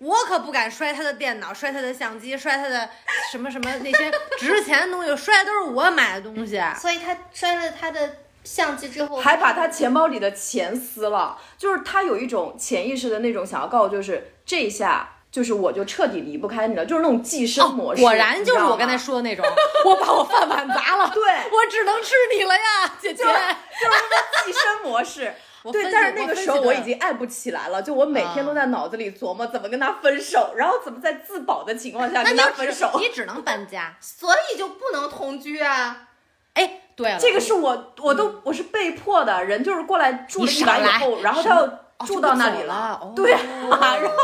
[0.00, 2.88] 我可不敢摔他的电脑，摔他的相机，摔他的
[3.32, 6.60] 什么什么那些值钱的东西，摔的都是我买的东西。
[6.80, 15.14] 所以他摔了他的相机之后，还把他钱包里的钱撕了，就是他有一种潜意识的那种想要告诉，就是这一下。
[15.30, 18.00] 就是我就彻底离不开你了，就是那种寄生模式。
[18.00, 19.44] 哦果然就是我刚才说的那种，
[19.84, 23.22] 我把我饭碗砸了，对我只能吃你了呀，姐姐。
[23.22, 25.34] 就是那寄生模式。
[25.72, 32.90] 对，但是那个时候我已经爱不起来了，就我每天都在脑子里琢磨怎么跟他分手，然后怎么在自保的情况下跟他分手。
[32.98, 33.96] 你只能搬家。
[34.00, 36.08] 所以就不能同居啊。
[36.54, 41.68] 哎，对了，这个是我，我都我是被迫的，人就是过来住了一晚以后，然后他又
[42.06, 43.40] 住到那里了哦对啊，
[43.70, 44.16] 然后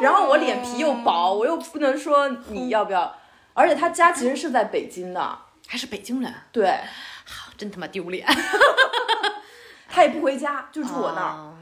[0.00, 3.16] 然后我脸皮又薄，我又不能说你要不要，
[3.54, 6.68] 而且他家其实是在北京的，还是北京人，对
[7.24, 8.26] 好，真他妈丢脸。
[9.96, 11.54] 他也不回家，就住我那儿，哦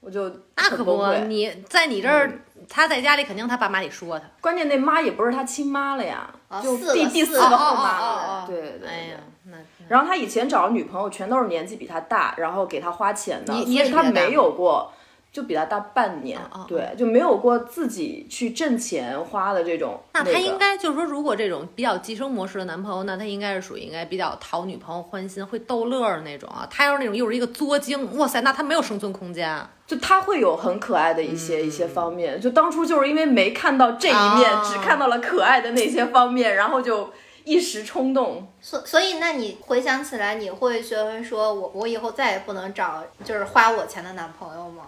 [0.00, 2.30] 我就那可不，很崩溃你在你这儿，
[2.68, 4.26] 他在家里肯定他爸妈得说他。
[4.42, 6.30] 关键那妈也不是他亲妈了呀，
[6.62, 8.88] 就第第四个后妈了哦，对对对。
[8.88, 9.56] 哎呀，那
[9.88, 14.92] 然后他以前找的女朋友全都是年纪比他大，然后给他花钱的，所以他没有过，
[15.30, 20.00] 就比他大半年，哦哦对，就没有过自己去挣钱花的这种。
[20.14, 26.66] 那他应该就是说，如果这种比较寄生模式的男朋友，那他应该是属于应该比较讨女朋友欢心、会逗乐儿的那种啊。
[26.70, 29.70] 他要是那种又是一个作精，哇塞，那他没有生存空间啊。
[29.86, 37.10] 就他会有很可爱的一些、一些方面，就当初就是因为没看到这一面，啊只看到了可爱的那些方面，然后就
[37.44, 38.46] 一时冲动。
[38.60, 44.84] 所所以，那你回想起来，你会觉得说我我以后再也不能找就是花我钱的男朋友吗？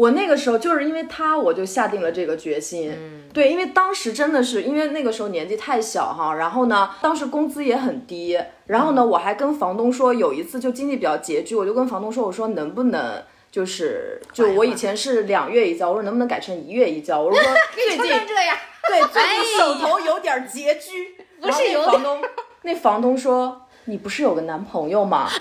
[0.00, 3.28] 我那个时候就是因为他，我就下定了这个决心。
[3.34, 13.22] 对，因为当时真的是因为那个时候年纪太小哈，然后呢，当时工资也很低，然后呢，我还跟房东说，有一次就经济比较拮据，我就跟房东说，我说能不能。
[13.52, 17.20] 就是，就我以前是两月一交，我说能不能改成一月一交？
[17.20, 17.42] 我说
[17.74, 22.22] 最近成这样，对最近手头有点拮据， 不是有然后那房东，
[22.62, 25.28] 那房东说你不是有个男朋友吗？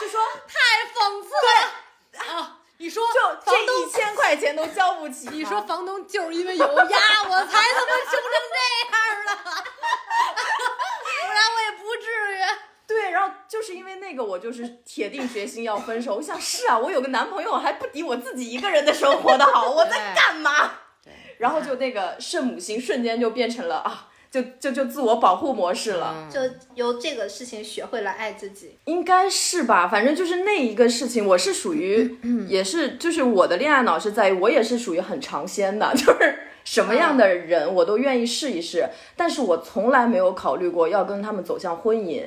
[0.00, 0.18] 就说
[0.48, 1.81] 太讽刺了啊！
[2.82, 6.72] 你说就这一千块钱都交不起，你说房东就是因为有压
[7.30, 8.58] 我才他妈穷成这
[8.90, 9.36] 样的，
[11.22, 12.42] 不然我也不至于。
[12.88, 16.16] 对，然后就是因为那个，我就是铁定决心要分手。
[16.16, 20.72] 我想是啊，我有个男朋友还不抵我自己一个人的生活的好，我在干嘛？
[21.38, 26.26] 然后就那个圣母心瞬间就变成了啊，就就就自我保护模式了。
[26.32, 26.40] 就
[26.74, 28.78] 由这个事情学会了爱自己。
[28.86, 32.16] 应该是吧，反正就是那一个事情，我是属于，
[32.48, 42.24] 也是就是我的恋爱脑是在于我也是属于很尝鲜的， 就是什么样的人我都愿意试一试，但是我从来没有考虑过要跟他们走向婚姻。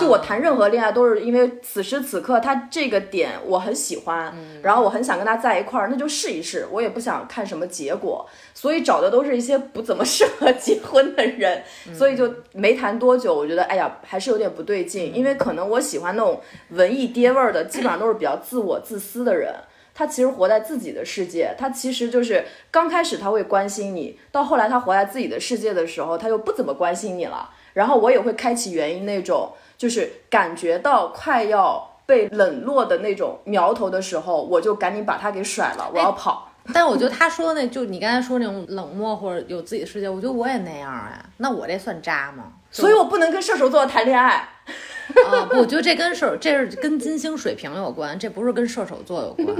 [0.00, 11.62] 就我谈任何恋爱都是因为此时此刻他这个点我很喜欢，然后我很想跟他在一块儿，那就试一试，我也不想看什么结果，所以找的都是一些不怎么适合结婚的人，
[11.94, 19.54] 所以就没谈多久，我觉得哎呀还是有点不对劲，因为可能我喜欢那种文艺爹味儿的，基本上都是比较自我自私的人。
[19.98, 27.48] 他其实活在自己的世界，他其实就是刚开始他会关心你，到后来他活在自己的世界的时候，他就不怎么关心你了。
[27.72, 36.52] 然后我也会开启原因那种，就是感觉到快要被冷落的那种苗头的时候，我就赶紧把他给甩了，我要跑。
[36.74, 42.52] 但我觉得他说的那，就你刚才说那种冷漠或者有自己的世界，我觉得我也那样哎，那我这算渣吗？
[42.72, 44.48] 所以我不能跟射手座谈恋爱。
[45.30, 49.56] 啊， 不，我觉得这跟射，这是跟金星水平有关，这不是跟射手座有关。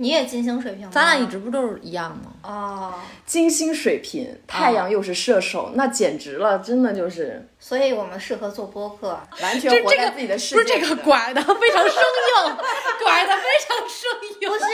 [0.00, 0.90] 你也金星水平吗？
[0.92, 2.32] 咱俩一直不都是一样吗？
[2.42, 2.94] 哦，
[3.26, 9.18] 金星水平，太阳又是射手，那简直了，真的就是所以我们适合做播客。
[9.42, 10.80] 完全活在自己的世界里。
[10.80, 12.56] 不是这个拐的非常生硬，
[13.04, 14.08] 拐的非常生
[14.40, 14.48] 硬。
[14.48, 14.64] 不是，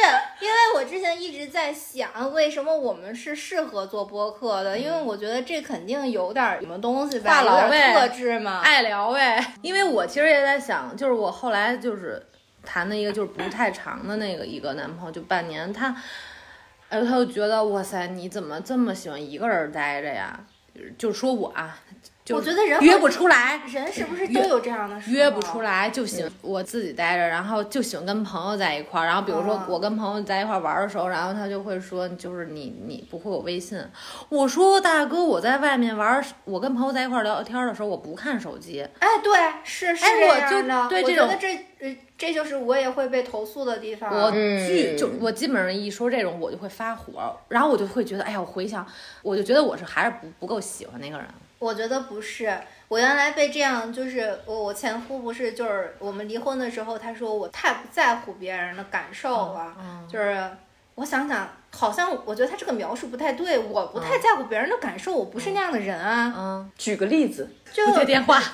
[0.40, 4.78] 因为我之前一直在想，为什么我们是适合做播客的？
[4.78, 8.60] 因为我觉得这肯定有点什么东西吧，话痨呗有点特质嘛。
[8.60, 9.42] 爱聊呗。
[9.62, 12.22] 因为我其实也在想，就是我后来就是
[12.64, 15.94] 谈的一个就是不太长的那个一个男朋友，就半年，他，
[16.88, 20.40] 哎，他就觉得哇塞，你怎么这么喜欢一个人待着呀？
[20.98, 21.78] 就是说我啊，
[22.24, 23.60] 就我觉得人约不出来。
[23.68, 25.14] 人是不是都有这样的时候？
[25.14, 29.04] 约不出来就喜欢我自己待着，然后就喜欢跟朋友在一块儿。
[29.04, 33.78] 然后比如说哦我跟朋友在一块儿玩的时候，然后他就会说，就是你你不会有微信。
[34.30, 38.80] 我说大哥，我在外面玩，我跟朋友在一块儿聊天的时候，我不看手机。
[39.00, 40.88] 哎，对，是是哎这我就样的。
[40.88, 44.10] 对这种我觉得这呃这就是我也会被投诉的地方。
[44.10, 48.86] 我嗯巨就我基本上一说这种，我就会发火，然后我就会觉得，哎呀，我回想，
[49.20, 51.26] 我就觉得我是还是不不够喜欢那个人。
[51.64, 52.54] 我觉得不是，
[52.88, 60.46] 我原来被这样，就是我我前夫不是就是我们离婚的时候，他说我太不在乎别人的感受了，嗯就是
[60.94, 68.38] 我想想，好像我觉得他这个描述不太对，我不太在乎别人的感受，我不是那样的人啊，嗯，举个例子，就不接电话。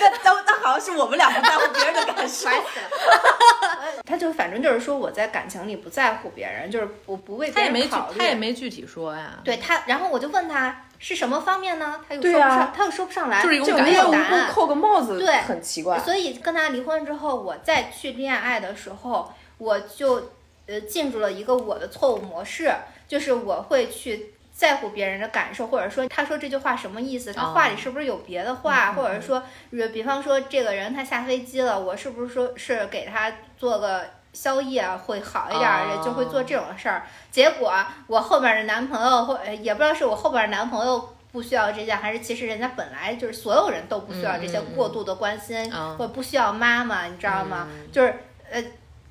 [0.00, 2.48] 那那那好像是我们俩不在乎别人的感受。
[4.06, 8.18] 他就反正就是说我在感情里不在乎别人，就是我不为别他也没具人考虑。
[8.18, 9.38] 他也没具体说呀。
[9.44, 12.00] 对他，然后我就问他是什么方面呢？
[12.08, 14.52] 他又说不上，他又说不上来，就是没无缘无有答案故。
[14.52, 15.98] 扣个帽子，对很奇怪。
[15.98, 20.30] 所以跟他离婚之后，我再去恋爱的时候，我就
[20.66, 22.72] 呃进入了一个我的错误模式，
[23.06, 34.17] 就是我会去在乎别人的感受，或者说他说这句话什么意思，他哦话里是不是有别的话，或者说，呃比方说这个人他下飞机了，我是不是说是给他做个。
[34.32, 37.02] 宵夜会好一点儿，哦就会做这种事儿。
[37.30, 37.72] 结果
[38.06, 47.66] 我后边的男朋友或呃也不知道是我后边的男朋友不需要这些，还是其实人家本来就是所有人都不需要这些过度的关心，嗯或不需要妈妈，你知道吗？
[47.70, 48.14] 嗯就是
[48.50, 48.62] 呃，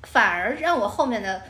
[0.02, 1.40] 反而让我后面的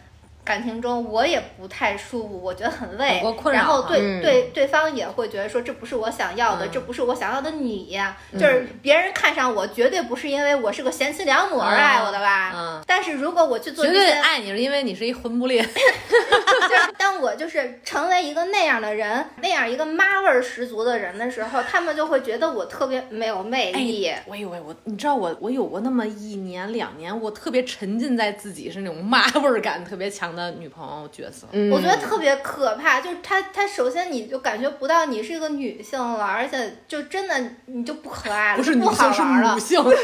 [0.49, 12.53] 感情中我也不太舒服，我觉得很累，困然后对、嗯对对方也会觉得说这不是我想要的，嗯这不是我想要的你呀、就是别人看上我绝对不是因为我是个贤妻良母而爱我的吧。
[12.57, 15.62] 嗯，但是如果我去做绝对爱你是因为你是一魂不吝。
[15.68, 24.11] 就是当我就是成为一个那样的人，那样一个妈味儿十足的人的时候，他们就会觉得我特别没有魅力。
[24.26, 31.47] 我以为我，你知道我，我有过那么一年两年，我特别沉浸在自己是那种妈味儿感特别强的女朋友角色。
[31.53, 37.34] 嗯我觉得特别可怕，就是他他首先你就感觉不到你是一个女性了，而且就真的
[37.66, 39.59] 你就不可爱了，不是女不好性，是玩了母。
[39.59, 39.82] 性。
[39.82, 39.99] 不是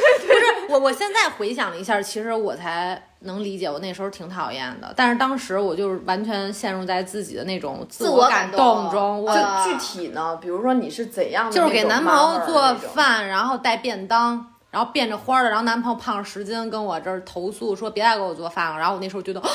[0.69, 4.93] 我，我现在回想了一下，其实我才能理解，我那时候挺讨厌的。
[4.97, 18.77] 但是当时我就是完全陷入在自己的那种自自我感感动中，我具体呢，比如说你是怎样的就是给男朋友做饭，然后带便当，然后变着花儿的，然后男朋友胖十斤，跟我这儿投诉说别再给我做饭了。
[18.77, 19.47] 然后我那时候觉得，哦，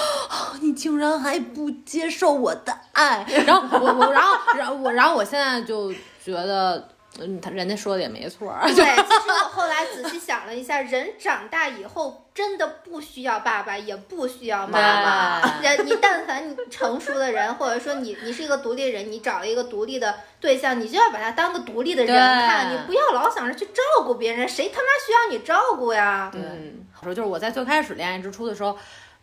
[0.61, 5.91] 你竟然还不接受我的爱，然后我我然后然后我然后我现在就
[6.23, 6.87] 觉得。
[7.17, 15.59] 嗯，他人家说的也没错儿， 对，其实我后来仔细想了一下，人长大以后真的不需要爸爸，也不需要妈妈。
[15.61, 26.29] 人，你但凡你成熟的人，或者说你你是一个独立人，你找了一个独立的对象，你就要把他当个独立的人看，你不要老想着去照顾别人，谁他妈需要你照顾呀？
[26.31, 28.77] 对嗯，说就是我在最开始恋爱之初的时候，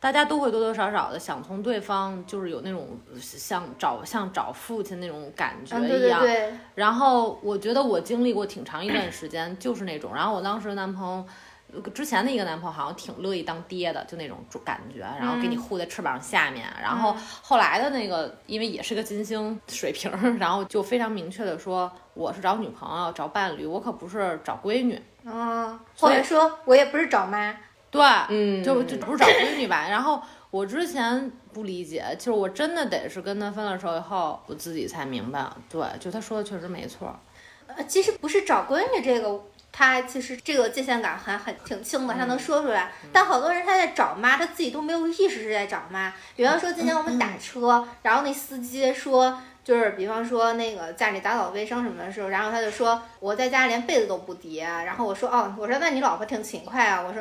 [0.06, 6.20] 大家都会多多少少的想从对方就是有那种像找像找父亲那种感觉一样。
[6.20, 11.26] 对对，然后我觉得我经历过挺长一段时间就是那种，然后我当时男朋友。
[11.72, 16.64] 呃之前的一个男朋友好像挺乐意当爹的，就那种感觉，然后给你护在翅膀下面。
[16.80, 25.02] 然后后来的那个，因为也是个金星水瓶儿，然后就非常明确的说，我是找女朋友、找伴侣，我可不是找闺女。
[25.24, 27.54] 嗯，所以或者说我也不是找妈，
[27.96, 29.86] 对，嗯就就不是找闺女吧。
[29.88, 37.18] 然后我之前不理解，就是我真的得是跟他分了手以后，我自己才明白，对，就他说的确实没错。
[37.66, 39.40] 呃，其实不是找闺女这个，
[39.72, 42.92] 他其实这个界限感还很挺清的，他能说出来。
[43.12, 46.12] 但好多人他在找妈，他自己都没有意识是在找妈。
[46.36, 49.40] 比方说今天我们打车，然后那司机说。
[49.66, 57.20] 就是比方说那个家里打扫卫生什么的时候，然后他就说我在家连被子都不叠，然后我说哦，我说那你老婆挺勤快啊，我说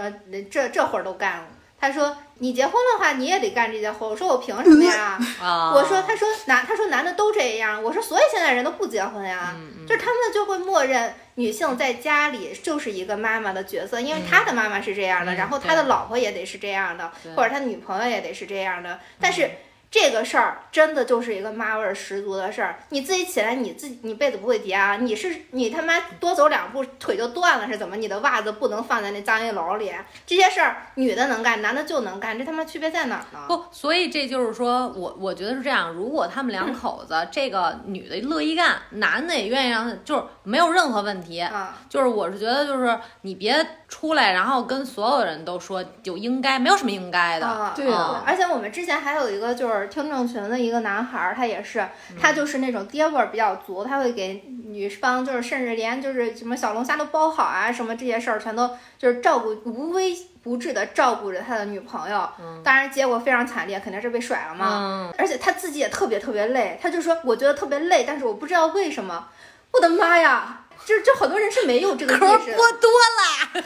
[0.52, 1.48] 这这活儿都干了。
[1.78, 5.18] 他说你结婚的话你也得干这些活儿，我说我凭什么呀？
[5.42, 7.82] 啊我说，他说男，他说男的都这样。
[7.82, 9.56] 我说，所以现在人都不结婚呀，
[9.88, 19.00] 就是他们就会默认女性在家里就是一个妈妈的角色，因为他的妈妈是这样的，嗯然后他的老婆也得是这样的，或者他女朋友也得是这样的。
[19.20, 19.50] 但是
[19.90, 22.78] 这个事儿真的就是一个妈味儿十足的事儿。
[22.90, 24.98] 你自己起来，你自己你被子不会叠啊？
[24.98, 27.96] 你是你他妈多走两步腿就断了是怎么？
[27.96, 29.92] 你的袜子不能放在那脏衣篓里？
[30.26, 33.46] 这些事儿女的能干，男的就能干，这他妈区别在哪儿呢？
[33.48, 41.40] 不，所以这就是说我我觉得是这样，如果他们两口子这个女的乐意干，男的也愿意让他，就是没有任何问题。
[41.40, 47.46] 啊，就是我是觉得，就是你别出来，然后跟所有人都说就应该，没有什么应该的。
[47.46, 51.86] 啊，对啊而且我们之前还有一个就是听众群的一个男孩儿，他也是，
[52.20, 62.28] 他就是那种爹味儿比较足，他会给女方就是甚至连就是什么小龙虾都包好啊，什么这些事儿全都就是照顾无微不至的照顾着他的女朋友。
[62.64, 64.68] 当然结果非常惨烈，肯定是被甩了嘛。
[64.72, 69.28] 嗯，而且他自己也特别特别累，他就说我觉得特别累，但是我不知道为什么。
[69.72, 70.62] 我的妈呀！
[70.86, 73.62] 就是就很多人是没有这个意可识的，多多了。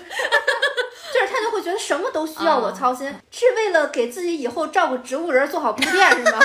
[1.12, 6.40] 就是他就会觉得什么都需要我操心，是为了给自己以后照顾植物人做好铺垫是吗？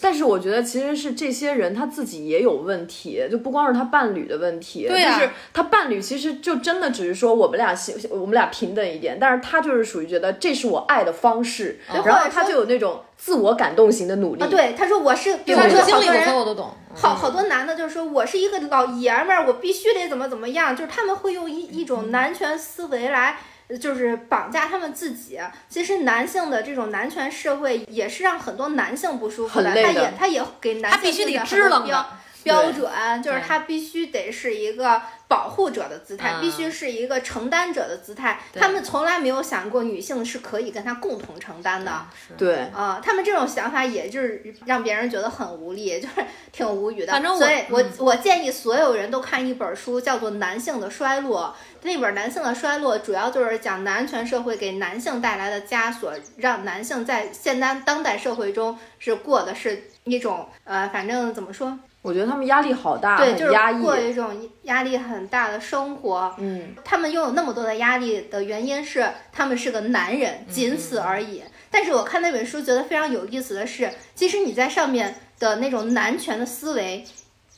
[0.00, 14.42] 但是我觉得其实是这些人他自己也有问题，就不光是他伴侣的问题，对啊就是他伴侣其实就真的只是说我们俩幸我们俩平等一点，但是他就是属于觉得这是我爱的方式，对然后他就有那种自我感动型的努力。
[14.42, 16.70] 啊，对，他说我是，比我方说好多人我都懂。
[16.92, 23.38] 好好多男的就是说我是一个老爷们儿，我必须得怎么怎么样，就是他们会用一一种男权思维来。
[23.70, 25.38] 呃就是绑架他们自己。
[25.68, 32.10] 其实男性的这种男权社会也是让很多男性不舒服的，的他也他也给男他必须得性定下很支棱多标
[32.42, 38.40] 标准，就是他必须得是一个保护者的姿态，嗯必须是一个承担者的姿态。
[38.50, 41.92] 对他们从来没有想过女性是可以跟他共同承担的。
[42.38, 47.12] 对，啊、他们这种想法也就是让别人觉得很无力，就是挺无语的。
[47.12, 51.54] 反正我所以我嗯我建议所有人都看一本书，叫做《男性的衰落》。
[51.82, 63.80] 那本《男性的衰落》主要就是讲男权社会给男性带来的枷锁，让男性在现当当代社会中是过的是一种呃，反正怎么说，我觉得他们压力好大，对，就是压抑。
[63.80, 66.34] 过一种压力很大的生活。
[66.38, 71.42] 嗯，他们拥有那么多的压力的原因是他们是个男人，仅此而已。
[71.70, 77.04] 但是我看那本书觉得非常有意思的是，其实你在上面的那种男权的思维，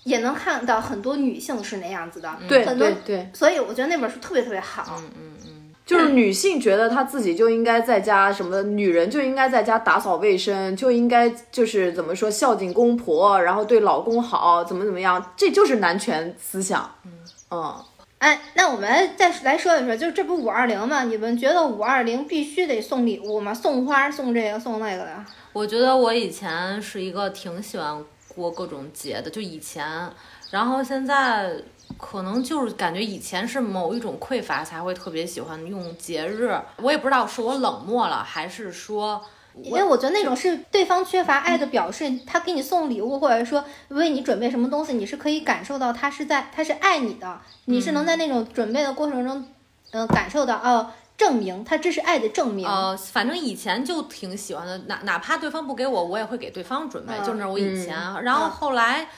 [0.05, 2.31] 也能看到很多女性是那样子的。
[2.49, 4.85] 对很多对对，所以我觉得那本书特别特别好。
[4.99, 16.91] 嗯嗯嗯，就是女性觉得她自己就应该在家什么，女人就应该在家打扫卫生，就应该就是怎么说孝敬公婆，然后对老公好，怎么怎么样，这就是男权思想。
[17.05, 17.75] 嗯
[18.19, 21.03] 哎，那我们再来说一说，就是这不五二零吗？
[21.03, 23.53] 你们觉得五二零必须得送礼物吗？
[23.53, 25.25] 送花、送这个、送那个的？
[25.53, 28.01] 我觉得我以前是一个挺喜欢
[28.35, 30.11] 过各种节的，就以前，
[30.51, 31.55] 然后现在
[31.99, 39.23] 可能就是感觉以前是某一种匮乏才会特别喜欢用节日，我也不知道是我冷漠了，还是说
[39.63, 49.47] 因为我觉得那种是对方缺乏爱的表示，他给你送礼物，或者说为你准备什么东西，你是可以感受到他是在他是爱你的，你是能在那种准备的过程中，
[49.91, 52.67] 嗯、感受到哦，证明他这是爱的证明。
[52.67, 57.97] 呃，反正以前就挺喜欢的，哪哪怕对方不给我，我也会给对方准备，嗯就那我以前。
[58.23, 59.09] 然后后来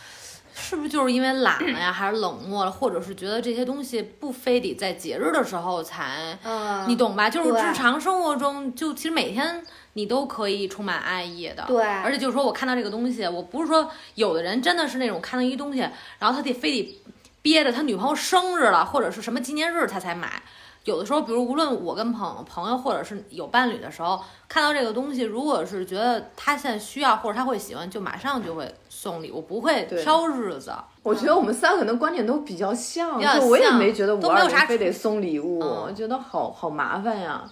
[0.54, 7.30] 是不是就是因为懒了呀，还是冷漠了，或者是觉得这些东西不非得在节日的时候才，嗯，你懂吧？
[7.30, 9.64] 就是日常生活中，就其实每天
[9.94, 11.64] 你都可以充满爱意的。
[11.66, 15.80] 对而且就是说我看到这个东西，我不是说有的人真的是那种看到一东西，
[16.18, 17.00] 然后他得非得
[17.42, 20.42] 憋着他女朋友生日了或者是什么纪念日他才买。
[20.84, 30.72] 有的时候，比如无论我跟朋朋友或者是有伴侣的时候，看到这个东西，如果是觉得他现在需要或者他会喜欢，就马上就会送礼物，不会挑日子。
[31.02, 37.42] 我觉得我们三个可能观点都比较像，就我也没觉得五都没有啥二零非得送礼物，嗯我觉得好好麻烦呀。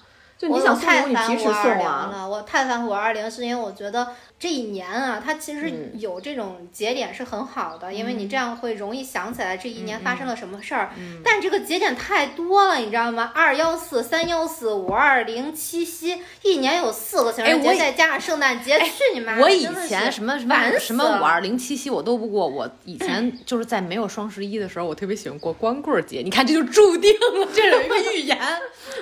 [0.42, 2.10] 就我你想送礼物，太烦你提时五二零送啊。
[2.12, 4.08] 了，我太烦五二零，是因为我觉得
[4.40, 10.90] 这一年啊，它其实嗯有这种节点是很好的，因为你这样会容易想起来这一年发生了什么事儿。
[10.98, 13.30] 嗯但这个节点太多了，你知道吗？
[13.34, 19.42] 二幺四、三幺四、五二零、七夕，一年有四个情人节，哎再加上圣诞节，去你妈的！
[19.42, 26.20] 我以前什么什么什么了五二零七夕我都不过，我以前 就是在没有双十一的时候，我特别喜欢过光棍节。
[26.24, 28.36] 你看，这就注定了，这有一个预言。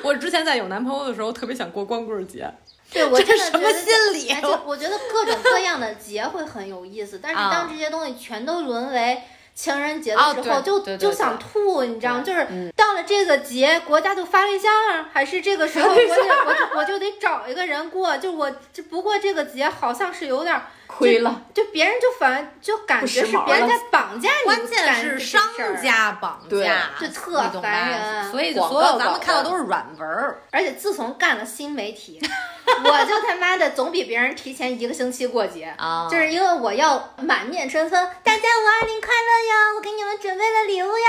[0.02, 2.52] 我之前在有男朋友的时候，特别想过光棍节。
[2.92, 9.22] 对我真的觉得心理哎就我觉得各种各样的节会很有意思，但是啊当这些东西全都沦为
[9.54, 12.22] 情人节的哦时候，对就就想吐，你知道吗？
[12.24, 14.72] 就是嗯到了这个节，国家就发对象，
[15.12, 25.40] 还是这个时候我就我就我就得找一个人过，就我就不过这个节好像是有点儿亏了，就别人就反就感觉是别人在绑架你，关键是商。
[25.82, 27.90] 家绑架，就特烦？
[27.90, 30.42] 人所以所有咱们看到的都是软文儿。
[30.50, 32.20] 而且自从干了新媒体，
[32.84, 35.72] 我就他妈的总比别人提前一个星期过节。
[35.78, 39.74] 啊就是因为我要满面春风， 大家五二零快乐呀！
[39.76, 41.08] 我给你们准备了礼物呀，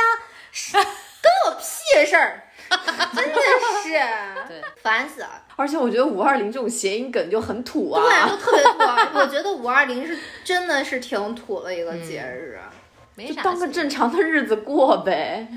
[0.52, 0.84] 是跟
[1.48, 2.44] 我屁事儿，
[3.16, 3.40] 真的
[3.84, 3.90] 是，
[4.48, 5.30] 对，烦死了。
[5.56, 8.30] 而且我觉得五二零这种谐音梗就很土啊对，啊。
[8.30, 8.80] 就特别土。
[9.20, 12.58] 我觉得五二零是真的是挺土的一个节日。
[12.58, 12.62] 就
[13.16, 15.48] 没啥新当个正常的日子过呗。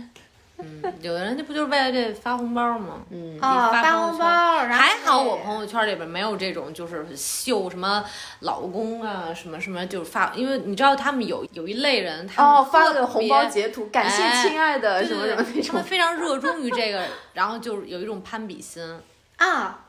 [0.83, 3.03] 嗯，有的人这不就是为了这发红包吗？
[3.11, 4.27] 嗯啊，发红包，
[4.65, 8.05] 然后还好我朋友圈里边没有这种就是秀什么
[8.41, 15.63] 老公啊什么什么，就是发，因为你知道他们有有一类人，他们哦，发特个红包截图，感谢哎亲爱的对什么什么那种。
[15.69, 17.05] 他们非常热衷于这个，
[17.35, 18.83] 然后就是有一种攀比心。
[19.37, 19.81] 啊，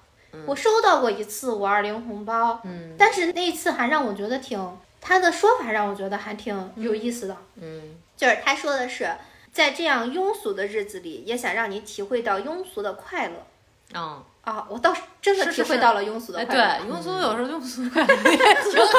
[0.45, 4.59] 我收到过一次五二零红包，嗯但是那一次还让我觉得挺，
[4.99, 7.37] 他的说法让我觉得还挺有意思的。
[7.61, 9.09] 嗯就是他说的是，
[9.55, 13.47] 在这样庸俗的日子里，也想让你体会到庸俗的快乐。
[13.93, 16.61] 嗯，啊，我倒是真的是是是体会到了庸俗的哎，快乐。
[16.61, 18.93] 对，庸俗有时候庸俗快乐也挺好。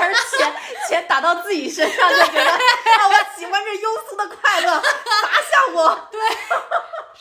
[0.00, 0.54] 而钱
[0.88, 2.56] 钱打到自己身上，就觉得啊，
[3.10, 6.08] 我喜欢这庸俗的快乐，砸向我。
[6.10, 6.20] 对，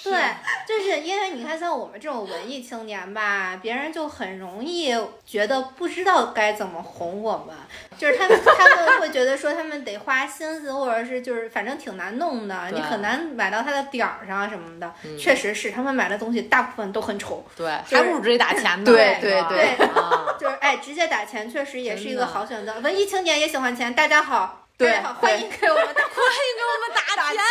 [0.03, 0.21] 对
[0.65, 7.55] 就是因为你看，像我们这种文艺青年吧，别人就很容易觉得不知道该怎么哄我们，
[7.97, 14.91] 就是他们他们会觉得说他们得花心思，或者是就是反正挺难弄的，你很难买到他的点儿上什么的。
[15.03, 17.45] 嗯确实是，他们买的东西大部分都很丑。
[17.55, 18.86] 对，就是还不如直接打钱呢。
[18.86, 22.73] 对对对啊， 就是哎，直接打钱确实也是一个好选择。
[22.79, 27.01] 文艺青年也喜欢钱，大家好，对大家好，欢迎给我们打 欢迎给我们打
[27.32, 27.43] 钱，钱，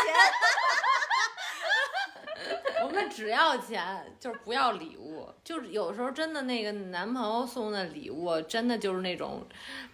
[2.83, 3.85] 我们只要钱，
[4.19, 5.27] 就是不要礼物。
[5.45, 9.43] 就是有时候真的那个男朋友送的礼物，真的就是那种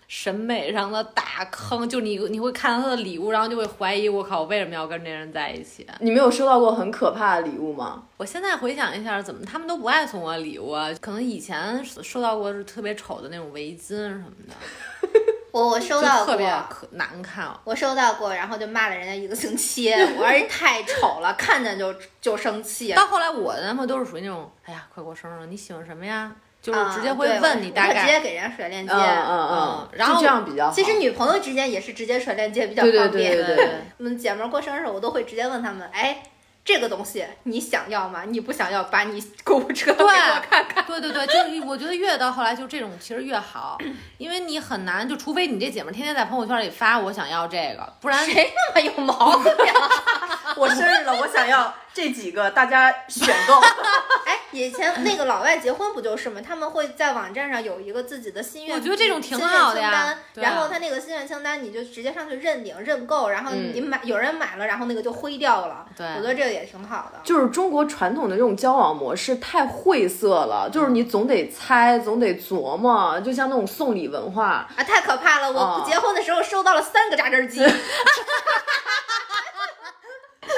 [0.06, 1.88] 审美上的大坑。
[1.88, 5.86] 就你你会看到他的礼物，然后就会怀疑，我靠，我为什么要跟这人在一起？
[6.00, 8.04] 你没有收到过很可怕的礼物吗？
[8.16, 10.90] 我现在回想一下，怎么他们都不爱送我礼物啊？
[11.00, 15.08] 可能以前收到过是特别丑的那种围巾什么的，
[15.56, 17.48] 我我收到过，特别可难看。
[17.64, 22.92] 我收到过，然后就骂了人家一个星期，我说人太丑了，看见就就生气。
[22.92, 26.30] 到后来，我的男朋友都是属于那种，哎呀，快过生日了，你喜欢什么呀？
[26.60, 28.06] 就是直接会问你直。
[28.06, 28.92] 接给人家甩链接。
[28.92, 30.72] 嗯嗯嗯，然后这样比较好。
[30.72, 33.32] 其实女朋友之间也是直接甩链接比较对对方便。
[33.32, 36.22] 对对对我们姐们儿过生日，我都会直接问他们，哎，
[36.66, 38.24] 这个东西你想要吗？
[38.26, 40.10] 你不想要，把你购物车给我
[40.50, 40.84] 看看。
[40.84, 43.78] 对对对，就是我觉得越到后来就这种其实越好，
[44.18, 50.54] 因为你很难，就除非你这姐们儿天天在朋友圈里发我想要这个，不然谁那么有毛病啊？
[50.58, 53.60] 我生日了，我想要这几个，大家选购。
[54.56, 56.40] 哎，以前 那个老外结婚不就是吗？
[56.40, 65.86] 他们会在网站上有一个自己的心愿，我觉得这种挺心愿好的呀然后他那个心愿清单，你就直接上去认领、认购，然后嗯你买、有人买了，然后那个就灰掉了。
[65.96, 67.20] 对我觉得这个也挺好的。
[67.22, 74.68] 就是中国传统的这种交往模式太晦涩了，就是你总得猜，总得琢磨，就像那种送礼文化。
[74.76, 75.50] 啊，太可怕了！
[75.52, 77.60] 我结婚的时候收到了三个榨汁机，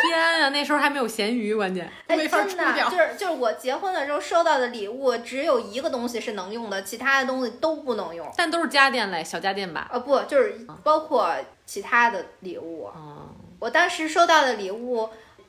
[0.08, 2.90] 天啊，那时候还没有咸鱼，关键哎，没法真的出掉。
[2.90, 8.26] 就是就是我结婚的时候收到的礼物，只有一个东西是能用的，其他的东西都不能用。
[8.36, 9.88] 但都是家电类，小家电吧。
[9.92, 11.32] 呃，不，就是包括
[11.64, 12.90] 其他的礼物。
[12.96, 13.28] 嗯，
[13.60, 15.08] 我当时收到的礼物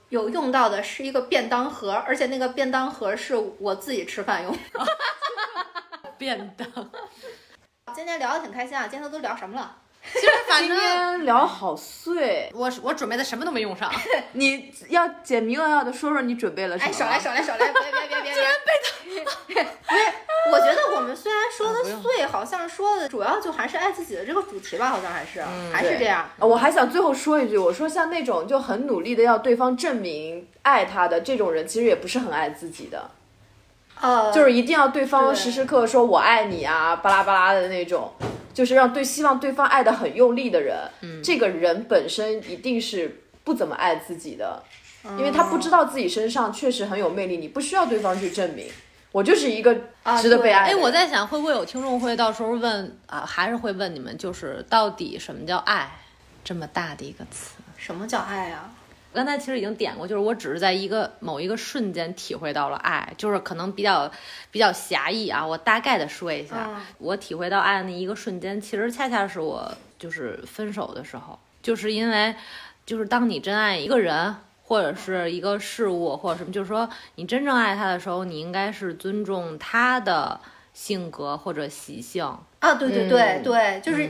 [0.10, 4.86] 有用到的是一个便当盒，而且那个便当盒是我自己吃饭用的。
[6.18, 6.68] 便当。
[7.96, 9.78] 今天聊的挺开心啊，今天都聊什么了？
[10.14, 13.92] 其实反今正天聊好碎，我我准备的什么都没用上。
[14.34, 16.90] 你要简明扼要的说说你准备了什么？
[16.90, 18.44] 哎，少来少来少来，别别别别别！
[19.50, 19.68] 不是，
[20.52, 26.30] 我觉得我们虽然说的碎，好像说的主要就还是爱自己的这个主题吧，好像还是、还是这样。
[26.40, 33.10] 呃我还想最后说一句，我说像那种就很努力的要对方证明爱他的这种人，其实也不是很爱自己的，
[34.02, 38.12] 呃，就是一定要对方时时刻刻说我爱你啊，巴拉巴拉的那种，
[38.54, 44.64] 就是让对希望对方爱的很用力的人，嗯这个人本身一定是不怎么爱自己的，
[45.18, 48.68] 因为他不知道自己身上确实很有魅力，你不需要对方去证明，
[49.12, 50.80] 我就是一个啊值得被爱的哎，人。
[50.82, 55.90] 我在想，会不会有听众会到时候问啊，还是会问你们，就是到底什么叫爱？
[56.44, 57.56] 这么大的一个词。
[57.78, 58.72] 什么叫爱啊？
[59.14, 64.12] 刚才其实已经点过，就是我只是在一个某一个瞬间体会到了爱，就是可能比较
[64.52, 65.46] 比较狭义啊。
[65.46, 72.36] 我大概的说一下，嗯我体会到爱的那一个瞬间，其实恰恰是我就是分手的时候，就是因为
[72.86, 74.36] 就是当你真爱一个人。
[74.70, 80.40] 或者是一个事物，或者什么，就是说你真正爱他的时候，你应该是尊重他的
[80.76, 82.24] 性格或者习性，
[82.60, 84.08] 啊，对对对、嗯对，就是。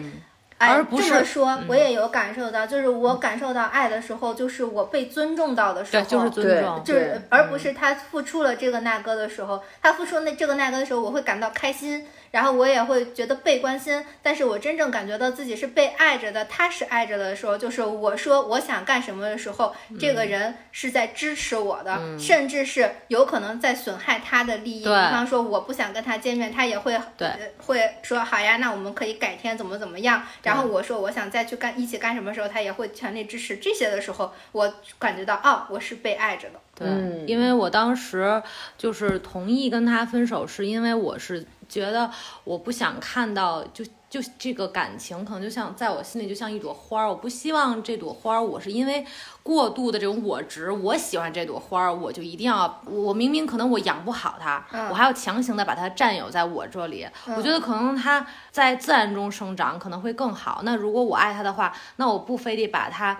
[0.59, 14.03] 而不是这么说，我也有感受到，就是我感受到爱的时候，就是我被尊重到的时候，对，就是尊重，就是而不是他付出了这个那个的时候，他付出那这个那个的时候，我会感到开心，然后我也会觉得被关心。
[14.21, 24.83] 但是我真正感觉到自己是被爱着的，他是爱着的时候，就是我说我想干什么的时候，这个人是在支持我的，甚至是有可能在损害他的利益。
[24.83, 30.23] 比方说我不想跟他见面，他也会对呃会说好呀，那我们可以改天怎么怎么样。
[30.43, 33.57] 然后我说我想再去干一起干什么时候，他也会全力支持。
[33.57, 36.59] 这些的时候，我感觉到哦，我是被爱着的。
[36.75, 38.41] 对，嗯因为我当时
[38.77, 42.11] 就是同意跟他分手，是因为我是觉得
[42.43, 43.85] 我不想看到就。
[44.09, 49.05] 就这个感情，可能就像在我心里就像一朵花儿，我不希望这朵花儿，我是因为
[49.43, 57.07] 过度的这种我执，我喜欢这朵花儿，我就一定要，我明明可能我养不好它，嗯我还要强行的把它占有在我这里。
[57.37, 60.61] 我觉得可能它在自然中生长可能会更好。
[60.63, 63.15] 那如果我爱它的话，那我不非得把它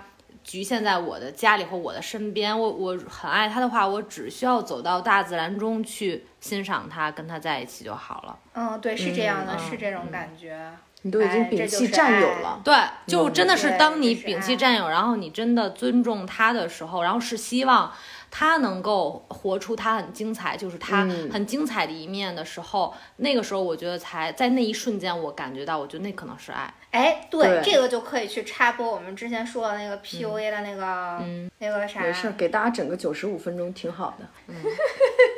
[0.50, 2.58] 局限在我的家里或我的身边。
[2.58, 8.36] 我我很爱它的话，我只需要走到大自然中去欣赏它，跟它在一起就好了。
[8.54, 10.72] 嗯，对，是这样的，嗯是这种感觉。
[11.02, 12.74] 你都已经摒弃占有爱了，对，
[13.06, 17.90] 就真的是当你摒弃占有，然后你真的尊重他的时候，然后是希望
[18.30, 26.74] 他能够活出他很精彩，就是他嗯很精彩的一面的时候，那个时候我觉得才在那一瞬间，我感觉到，我觉得那可能是爱。
[26.90, 31.22] 哎，对，对这个就可以去插播我们之前说的那个 PUA 的那个、
[31.58, 32.00] 那个啥。
[32.00, 34.26] 没事儿，给大家整个九十五分钟挺好的。
[34.48, 34.54] 嗯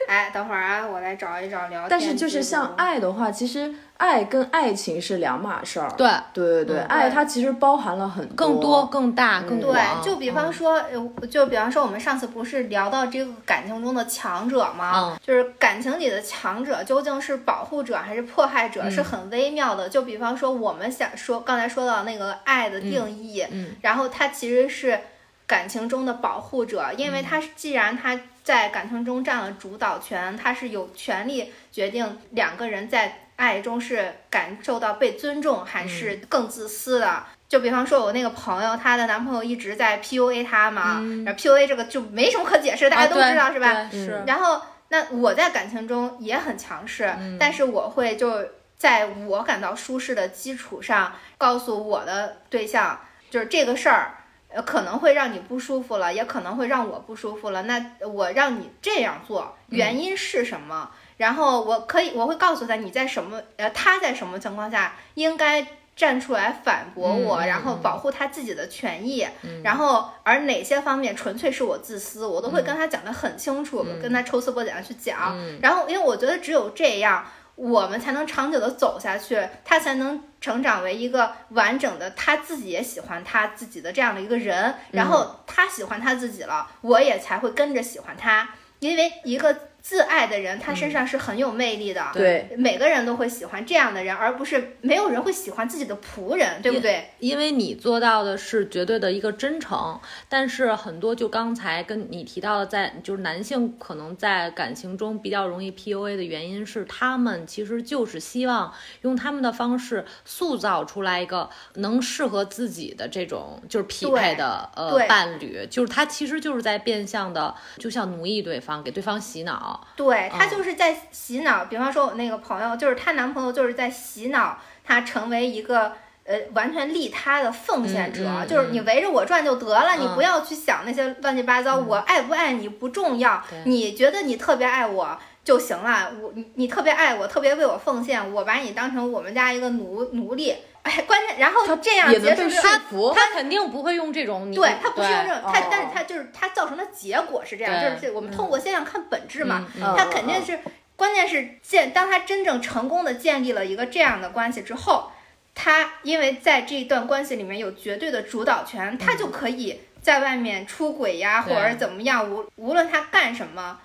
[0.09, 5.88] 哎，等会儿啊，我来找一找聊天但是就是像爱的话，其实爱跟爱情是两码事儿。
[5.96, 14.92] 对，对对对，爱它其实包含了很更多、更大、更对。，就比方说，呃就比方说，我们上次不是聊到这个感情中的强者吗？
[15.12, 19.88] 嗯就是感情里的强者究竟是保护者还是迫害者，是很微妙的。
[19.88, 24.99] 就比方说，我们想说刚才说到那个爱的定义，嗯然后他其实是
[25.47, 37.24] 感情中的保护者，因为他既然他在感情中占了主导权，他是有权利决定两个人在爱中是感受到被尊重还是更自私的。
[37.49, 43.90] 就比方说，我那个朋友，她的男朋友一直在 PUA 她嘛，然后 PUA 这个就没什么可解释，大家都知道、是吧？
[43.90, 44.22] 是。
[44.26, 48.43] 然后，那我在感情中也很强势，但是我会就
[48.82, 52.98] 在我感到舒适的基础上，告诉我的对象，
[53.30, 54.14] 就是这个事儿。
[54.48, 57.62] 呃，可能会让你不舒服了，也可能会让我不舒服了。
[57.62, 60.90] 那我让你这样做，原因是什么？
[61.16, 65.64] 然后我可以，我会告诉他你在什么，呃，他在什么情况下应该
[65.94, 69.26] 站出来反驳我，然后保护他自己的权益。
[69.62, 75.38] 然后，而哪些方面纯粹是我自私，我都会跟他讲得很清楚，跟他抽丝剥茧的去讲。
[75.62, 77.24] 然后，因为我觉得只有这样。
[77.55, 88.48] 我们才能长久的走下去，他才能成长为一个完整的，他自己也喜欢他自己的这样的一个人，然后他喜欢他自己了，我也才会跟着喜欢他。
[88.81, 92.06] 因为一个自爱的人，他身上是很有魅力的。
[92.14, 97.10] 对，每个人都会喜欢这样的人，而不是没有人会喜欢自己的仆人，对不对？
[97.18, 119.72] 因为你做到的是绝对的一个真诚，但是很多就刚才跟你提到的，在就是男性可能在感情中比较容易 PUA 的原因是，他们其实就是希望用他们的方式塑造出来一个能适合自己的这种就是匹配的呃伴侣，就是他其实就是在变相的就像奴役对方，给对方洗脑。
[119.97, 121.65] 对他嗯就是在洗脑。
[121.66, 125.93] 比方说，我那个朋友，就是她男朋友，就是在洗脑她成为一个。
[126.24, 131.77] 呃，完全利他的奉献者，嗯嗯就是你围着我转就得了，你嗯不要去想那些乱七八糟。
[131.77, 136.12] 我爱不爱你不重要对，你觉得你特别爱我就行了。
[136.20, 140.56] 我你你特别爱我，特别为我奉献，我把你当成我们家一个奴奴隶。
[140.82, 143.12] 哎，关键然后这样结束之后说服。
[143.14, 149.64] 他肯定不会用这种你对他不是用这种，他哦但是他就是他造成的结果是这样，就是我们通过现象看本质嘛，
[149.97, 150.59] 他肯定是，
[150.97, 155.12] 关键是建，当他真正成功的建立了一个这样的关系之后，
[155.55, 163.78] 他因为在这一段关系里面有绝对的主导权，他就可以在外面出轨呀，或者怎么样，无无论他干什么，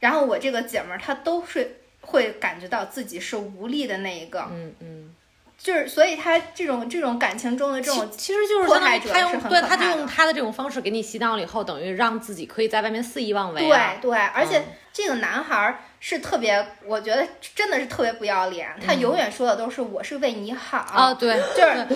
[0.00, 5.14] 然后我这个姐们儿她都是会感觉到自己是无力的那一个，嗯嗯。
[5.58, 13.96] 就是所以她这种这种感情中的这种其实就是迫相当于他害者是用对他就用他的这种方式给你洗脑了以后，等于让自己可以在外面肆意妄为、对啊。
[14.02, 20.78] 对，而且嗯这个男孩儿是特别，我觉得真的是特别不要脸，他永远说的都是我是为你好。
[20.78, 21.86] 啊，对， 就是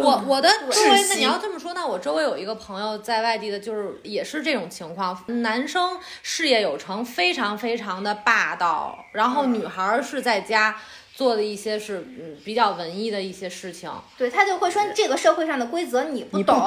[0.00, 10.76] 我我的周围，那你要这么说，那我周围有一个朋友在外地的，就是也是这种情况，男生事业有成，非常非常的霸道，然后女孩儿是在家
[11.14, 16.66] 做的一些是嗯比较文艺的一些事情，对他就会说这个社会上的规则你不懂，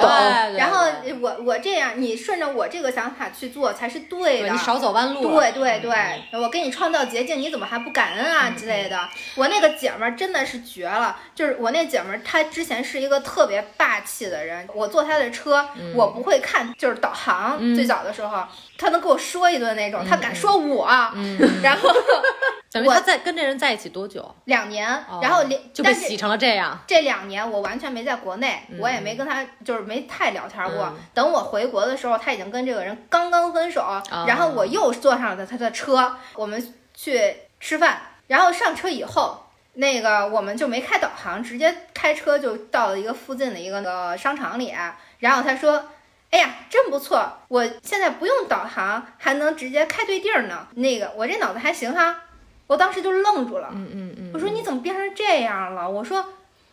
[0.56, 0.86] 然后
[1.20, 4.48] 我我这样，你顺着我这个想法去做才是对的。
[4.48, 5.36] 对你少走弯路。
[5.36, 9.08] 对对对，我给你创造捷径，你怎么还不感恩啊之类的？
[9.34, 14.66] 我那个姐们儿真的是绝了，就是我那姐们儿，她之前是一个特别霸气的人。
[14.74, 15.64] 我坐她的车，
[15.94, 17.58] 我不会看，就是导航。
[17.76, 18.42] 最早的时候，
[18.78, 20.88] 她能给我说一顿那种，她敢说我，
[21.62, 21.90] 然后
[22.72, 24.34] 等于他在跟这人在一起多久？
[24.44, 26.78] 两年，哦然后连但是就被洗成了这样。
[26.86, 30.92] 这两年我完全没在国内，我也没跟她就是没太聊天过。
[31.14, 33.82] 等我回国的时候，她已经跟这个人刚刚分手，
[34.26, 38.00] 然后我又坐上了她的车，我们去吃饭。
[38.26, 39.45] 然后上车以后，
[39.76, 44.74] 那个我们就没开导航，直接开车就到了一个附近的一个那个商场里。
[45.20, 45.84] 然后他说。
[46.28, 47.24] 哎呀，真不错！
[47.46, 50.66] 我现在不用导航，还能直接开对地儿呢。
[50.74, 52.24] 那个，我这脑子还行哈。
[52.66, 53.68] 我当时就愣住了。
[53.72, 54.30] 嗯嗯嗯。
[54.34, 55.88] 我说你怎么变成这样了？
[55.88, 56.22] 我说，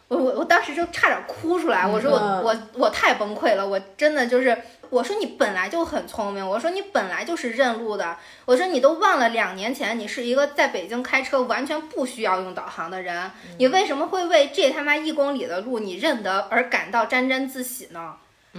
[0.08, 1.86] 我我我当时就差点哭出来。
[1.86, 4.58] 我说我、嗯我我太崩溃了，我真的就是，
[4.94, 8.16] 我说你本来就很聪明，我说你本来就是认路的，
[8.46, 18.14] 我说你都忘了两年前你是一个在北京开车完全不需要用导航的人，你为什么会为这他妈一公里的路你认得而感到沾沾自喜呢？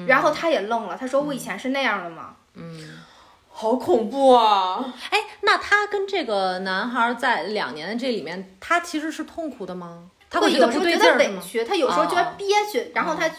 [0.08, 2.34] 然后他也愣了，他说我以前是那样的吗？
[2.54, 2.98] 嗯
[3.56, 4.92] 好恐怖啊！
[5.10, 10.10] 哎，那他跟这个男孩在两年的这里面，他其实是痛苦的吗？
[10.28, 11.18] 他会觉得不有时候觉得？
[11.18, 13.30] 委屈，他有时候觉得哦憋屈，然后他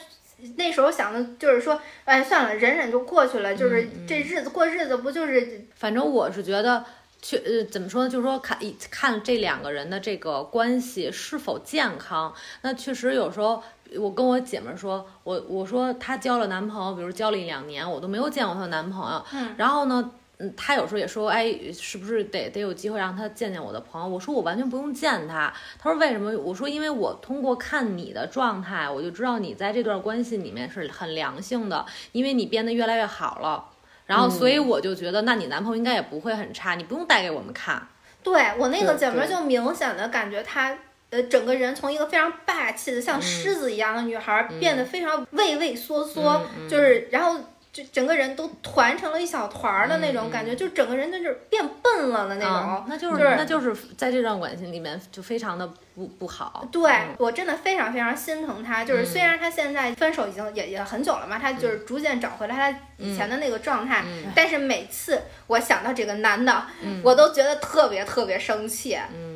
[0.57, 6.83] 那时候想的就是说，哎，算了，忍忍就过去了，就是嗯这日子过日子不就是反正我是觉得，
[7.21, 8.09] 去呃怎么说呢？
[8.09, 12.33] 就是说看一看这两个人的这个关系是否健康。
[12.61, 13.63] 那确实有时候，
[13.97, 19.25] 我跟我姐们儿说，我我说她交了男朋友，比如交了一两年，我都没有见过她的男朋友。
[19.33, 20.11] 嗯然后呢？
[20.37, 24.07] 嗯，他有时候也说，哎，是不是得得有机会让他见见我的朋友？
[24.07, 25.53] 我说我完全不用见他。
[25.79, 26.37] 他说为什么？
[26.37, 33.63] 我说因为我通过看你的状态，我就知道你在这段关系里面是很良性的，因为你变得越来越好了。
[34.05, 37.87] 然后，所以我就觉得，那你男朋友应该也不会很差，你不用带给我们看。
[38.21, 40.77] 对我那个姐妹儿就明显的感觉她。
[41.11, 47.39] 呃，整个人从一个非常霸气的像狮子一样的女孩，儿，变得非常畏畏缩缩，就是然后
[47.75, 52.53] 就整个人都团成了一小团儿的那种感觉，就整个人就是变笨了的那种。
[52.53, 56.65] 啊那就是、就是那就是在这段关系里面就非常的不不好。
[56.71, 66.65] 对、嗯我真的非常非常心疼他，就是虽然他现在分手已经也也很久了嘛，他嗯就是逐渐找回了他以前的那个状态，但是每次我想到这个男的，
[67.03, 68.97] 我都觉得特别特别生气。
[69.13, 69.34] 嗯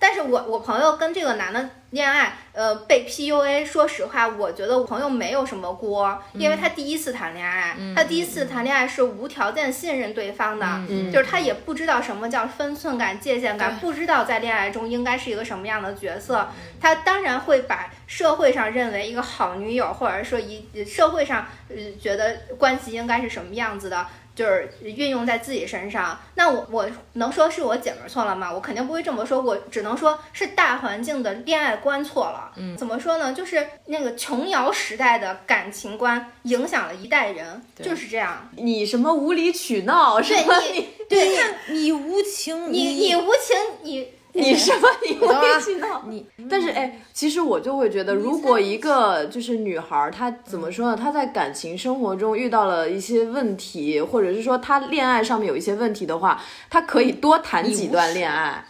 [0.00, 11.12] 但是我我朋友跟这个男的恋爱，呃，被 PUA，说实话，我觉得我朋友没有什么锅，因为他第一次谈恋爱，他第一次谈恋爱是无条件信任对方的，嗯。
[11.12, 16.48] 就是他也不知道什么叫分寸感、界限感，不知道在恋爱中应该是一个什么样的角色，
[16.80, 24.06] 他当然会把社会上认为一个好女友，或者说一社会上呃觉得关系应该是什么样子的。
[24.40, 26.18] 就是运用在自己身上。
[26.34, 28.50] 那我我能说是我姐们儿错了吗？
[28.50, 32.50] 我肯定不会这么说，我只能说是大环境的恋爱观错了。
[32.56, 33.34] 嗯，怎么说呢？
[33.34, 38.48] 就是那个琼瑶时代的感情观影响了一代人，就是这样。
[38.56, 40.58] 你什么无理取闹是吧？
[40.58, 41.38] 对你，对
[41.68, 46.02] 你无情，你你无情，你你 什么你会儿理取闹？
[46.06, 50.96] 你但是哎，其实我就会觉得，如果一个就是女孩儿，她怎么说呢？
[50.96, 58.64] 她在感情生活中遇到了一些问题，或者是说她恋爱上面有一些问题的话，她可以多谈几段恋爱。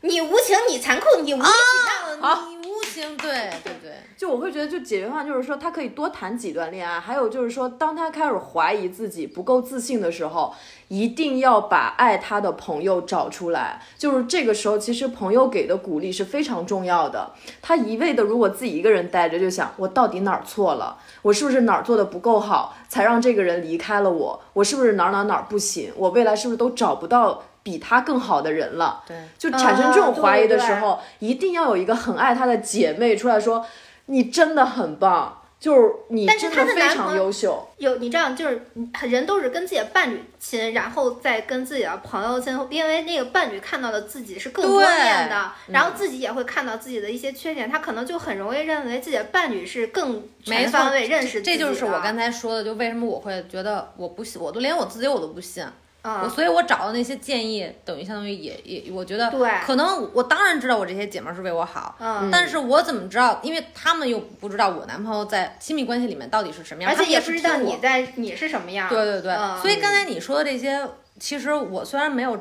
[0.00, 2.38] 你无情，你残酷，你无理取闹。
[2.59, 2.59] 你
[2.94, 10.54] 对对对，就我会觉得，就解决方案就是说，他可以多谈几段恋爱，还有就是说，当他开始怀疑自己不够自信的时候，
[10.88, 13.80] 一定要把爱他的朋友找出来。
[13.96, 17.30] 就是这个时候，其实朋友给的鼓励是非常重要的。
[17.62, 24.42] 他一味的如果自己一个人待着，就想我到底哪儿错了，我是不是哪儿做的不够好，才让这个人离开了我？
[24.54, 25.92] 我是不是哪儿哪儿哪儿不行？
[25.96, 27.44] 我未来是不是都找不到？
[27.70, 33.64] 比他更好的人了，对，就产生这种怀疑的时啊候，一定要有一个很爱他的姐妹出来说，
[34.06, 37.68] 你真的很棒，就是你但是真非常她的男朋友优秀。
[37.78, 38.62] 有你这样，就是
[39.02, 55.64] 人都是跟自己的伴侣亲，然后再跟自己的朋友亲，因为那个伴侣看到的自己是更多面的，然后自己也会看到自己的一些缺点，他可能就很容易认为自己的伴侣是更全方位认识自己这就是我刚才说的，就为什么我会觉得我不信，我都连我自己我都不信。
[56.02, 63.38] 我嗯，所以，我找的那些建议，等于相当于也也，我觉得对可能我当然知道我这些姐妹儿是为我好，嗯但是我怎么知道？
[63.42, 68.88] 因为他们又不知道我男朋友在亲密关系里面到底是什么样，而且也不知道你在你是什么样。
[68.88, 72.38] 对对对，嗯所以刚才你说的这些，其实我虽然没有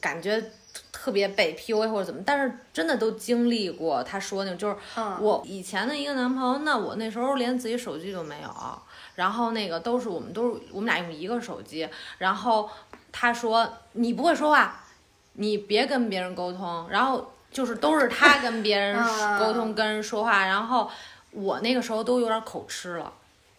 [0.00, 0.42] 感觉
[0.90, 4.02] 特别被 PUA 或者怎么，但是真的都经历过。
[4.02, 8.48] 他说那种就是嗯我以前的一个男朋友，那我那时候连自己手机都没有，
[9.16, 11.86] 然后那个都是我们都是我们俩用一个手机，
[12.18, 12.70] 然后
[13.12, 14.80] 他说你不会说话，
[15.34, 20.90] 你别跟别人沟通，然后就是都是他跟别人嗯沟通、跟人说话，然后
[21.30, 23.12] 我那个时候都有点口吃了。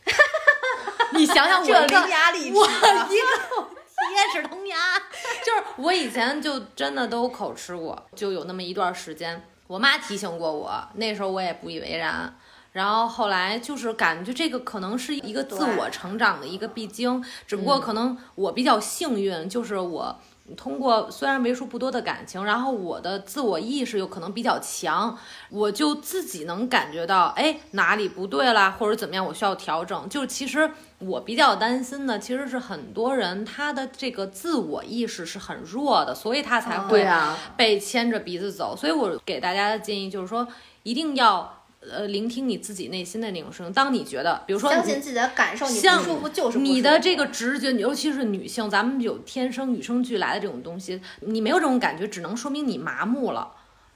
[1.14, 3.68] 你想想我这一个伶牙俐齿我啊一个
[4.10, 5.00] 铁齿铜牙，
[5.46, 12.36] 就 是我以前就真的都口吃过，就有那么一段时间，我妈提醒过我，那时候我也不以为然。
[12.74, 20.20] 然后后来就是感觉这个可能是一个自我成长的一个必经，只不过可能我比较幸运，就是我
[20.58, 25.18] 通过虽然为数不多的感情，然后我的自我意识又可能比较强，
[25.50, 30.10] 我就自己能感觉到，哎，哪里不对啦，或者怎么样，我需要调整。
[30.10, 37.08] 就其实我比较担心的，其实是很多人他的这个自我意识是很弱的，所以他才哦会
[37.56, 38.76] 被牵着鼻子走。
[38.76, 40.46] 所以我给大家的建议就是说，
[40.82, 43.74] 一定要呃聆听你自己内心的那种声音。
[43.74, 53.52] 当你觉得，比如说相信自己的感受，你不像舒服就是不你的这个直觉，尤其是女性，咱们有天生与生俱来的这种东西，你没有这种感觉，只能说明你麻木了。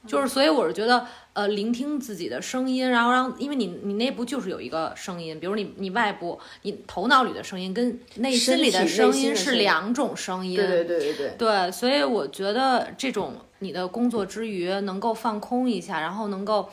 [0.06, 10.56] 就是，所以我是觉得，呃，聆听自己的声音，然后让，因为你你内部就是有一个声音，比如你你外部你头脑里的声音跟内心里的声音是两种声音。
[10.56, 11.36] 对对对对对。
[11.38, 16.70] 对，所以我觉得这种你的工作之余能够放空一下，然后能够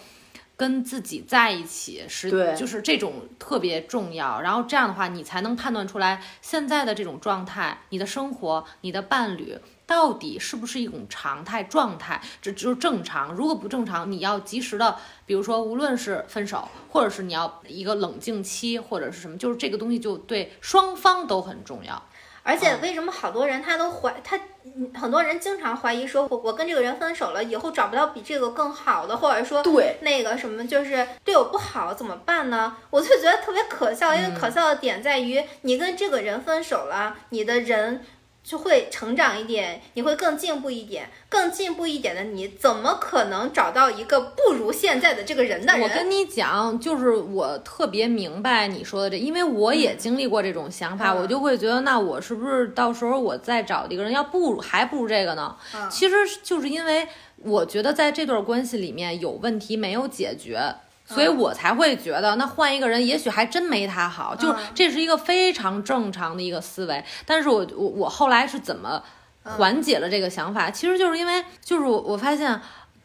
[0.64, 4.40] 跟自己在一起，是对就是这种特别重要。
[4.40, 9.58] 然后这样的话，你才能判断出来现在的这种状态，你的生活、你的伴侣。
[9.86, 12.18] 到底是不是一种常态状态？
[12.40, 13.34] 这就是正常。
[13.34, 14.96] 如果不正常，你要及时的，
[15.26, 22.02] 比如说，无论是分手，或者是你要一个冷静期，或者是什么，就是这个东西就对双方都很重要。
[22.44, 24.38] 而嗯且为什么好多人他都怀他，
[24.76, 32.76] 嗯很多人经常怀疑说，我我跟这个人分手了，以后找不到比这个更好的，或者说对那个什么就是对我不好怎么办呢？
[32.90, 38.04] 我就觉得特别可笑，因为嗯可笑的点在于你跟这个人分手了，你的人。
[38.44, 45.82] 就会成长一点，你会更进步一点，更进步一点的你，怎么可能找到一个不如现在的这个人的人？
[45.82, 55.56] 我跟你讲，就是我特别明白你说的这，因为我也经历过这种想法，嗯我就会觉得，那我是不是到时候我再找一个人，要不如还不如这个呢？
[55.74, 57.08] 嗯其实就是因为
[57.38, 60.60] 我觉得在这段关系里面有问题没有解决。
[61.06, 67.04] 所以我才会觉得，那换一个人，也许还真没他好，就是嗯这是一个非常正常的一个思维。
[67.26, 69.02] 但是我我我后来是怎么
[69.42, 70.70] 缓解了这个想法？
[70.70, 72.58] 其实就是因为，就是我我发现，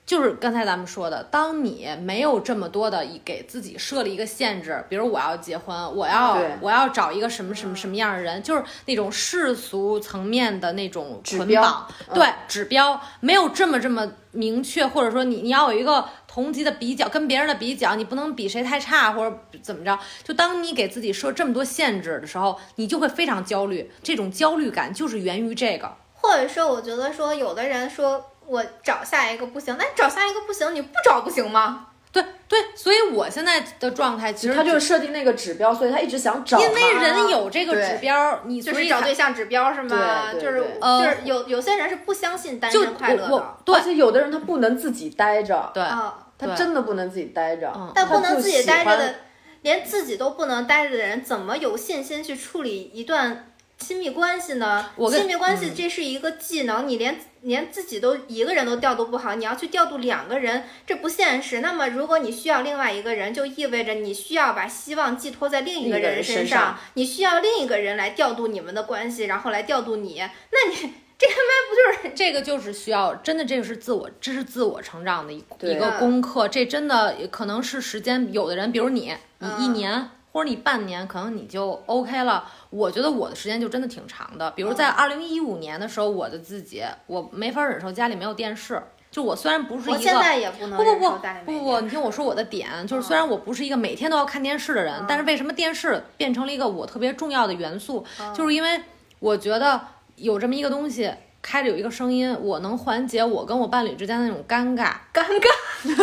[0.06, 16.08] 就是刚才咱们说的，当你没有这么多的一给自己设立一个限制，比如我要结婚，我要我要找一个什么什么什么样的人，就是那种世俗层面的那种捆绑，嗯对指标没有这么这么明确，或者说你你要有一个
[16.42, 20.00] 同级的比较，跟别人的比较，你不能比谁太差或者怎么着。
[20.24, 23.92] 就当你给自己设这么多限制的时候，你就会非常焦虑。
[24.02, 25.94] 这种焦虑感就是源于这个。
[26.14, 31.88] 或者说，我觉得说，有的人说我找下一个不行，那你找下一个不行，你不找不行吗？
[32.12, 36.60] 对对，所以我现在的状态其实他就是设定那个指标，所以他一直想找。
[36.60, 40.34] 因为人有这个指标，你就所以才是找对象指标是吗？
[40.34, 49.16] 就是呃就是有有些人是不相信单就身快乐的，对而且有的人他不能自己待着，对啊，他对真的不能自己待着，嗯但不能自己待着的，
[49.62, 54.90] 连自己都不能待着的人，怎么有信心去处理一段亲密关系呢？
[54.96, 61.62] 我亲密关系嗯这是一个技能，你连连自己都一个人都调度不好，你要去调度两个人，这不现实。
[61.62, 70.22] 那么，如果你需要另外一个人，就意味着你需要把希望寄托在另一个个人身人身上你需要另一个人来调度你们的关系，然后来调度你。
[70.52, 76.48] 那你这他妈不就是这个就是需要真的，这个是自我，这是自我成长的一对一个功课。
[76.48, 82.50] 这真的可能是时间，有的人，比如你，你一嗯年、或者你半年，可能你就 OK 了。
[82.70, 84.50] 我觉得我的时间就真的挺长的。
[84.52, 88.82] 比如嗯在二零一五年的时候，我的自己，我没法忍受家里没有电视。
[89.12, 91.10] 就我虽然不是一个我现在也不能不不不
[91.46, 98.06] 不不你听我说我的点，就是虽然我不是一个每天都要看电视的人，嗯但是为什么电视变成了一个我特别重要的元素？
[98.22, 98.82] 嗯就是因为
[99.18, 99.82] 我觉得
[100.20, 101.12] 有这么一个东西。
[101.42, 105.48] 开着有一个声音，我能缓解我跟我伴侣之间的那种尴尬，尴尬。
[105.88, 105.96] 就是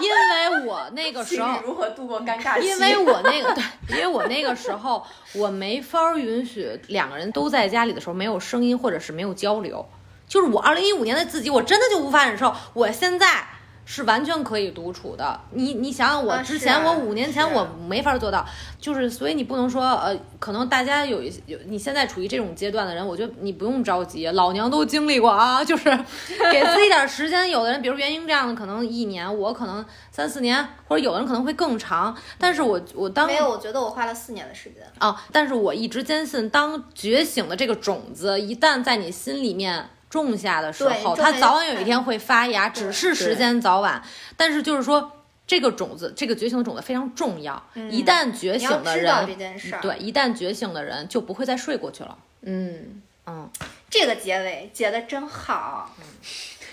[0.00, 2.66] 因为我那个时候，如何度过尴尬期？
[2.66, 5.04] 因为我那个对，因为我那个时候
[5.34, 9.86] 我没法儿允许两个人都在家里的时候没有声音或者是没有交流，
[10.26, 12.54] 就是我二零一五年的自己，我真的就无法忍受。
[12.72, 13.46] 我现在
[13.84, 15.40] 是完全可以独处的。
[15.50, 18.44] 你你想想，我啊之前、啊我五年前我没法做到，
[18.80, 25.84] 就是所以你不能说呃，可能大家有一些有你现在处于这种阶段的人，我觉得你不用着急，老娘都经历过啊，就是
[26.52, 27.48] 给自己点儿时间。
[27.50, 32.16] 有的人比如袁英这样的，可能一年，我可能三四年，或者有的人可能会更长。
[32.38, 34.82] 但是我我当没有，我觉得我花了四年的时间。
[34.98, 44.00] 啊，但是我一直坚信，当觉醒的这个种子一旦在你心里面种下的时候，它早晚有一天会发芽，只是时间早晚。
[44.36, 45.10] 但是就是说，
[45.44, 47.60] 这个种子，这个觉醒的种子非常重要。
[47.90, 49.80] 一旦觉醒的知道这人，件事儿。
[49.80, 52.16] 对，一旦觉醒的人就不会再睡过去了。
[52.42, 53.50] 嗯，嗯，
[53.90, 55.90] 这个结尾结的真好。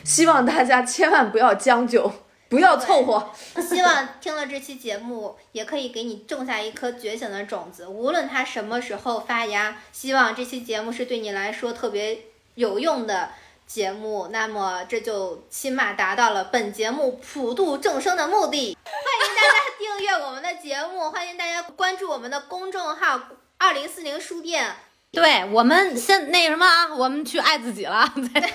[0.04, 2.14] 希望大家千万不要将就，
[2.48, 3.32] 不要凑合。
[3.60, 9.78] 希望听了这期节目，也可以给你种下一颗觉醒的种子，无论它什么时候发芽。
[9.92, 12.20] 希望这期节目是对你来说特别
[12.56, 13.32] 有用的
[13.66, 18.78] 节目，那么这就起码达到了本节目普度众生的目的。
[18.84, 23.20] 欢迎大家订阅我们的节目，欢迎大家关注我们的公众号
[23.58, 24.76] “二零四零书店
[25.12, 28.50] 对我们先那什么啊，我们去爱自己了，再 再见。”。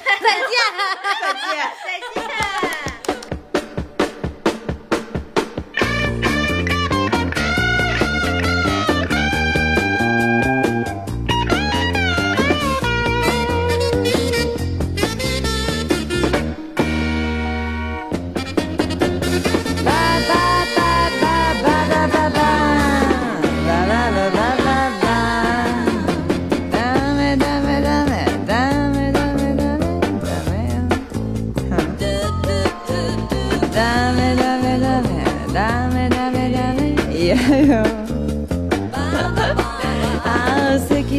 [1.23, 2.66] 再见，再见。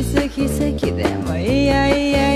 [0.04, 2.27] 奇跡でもいやいや。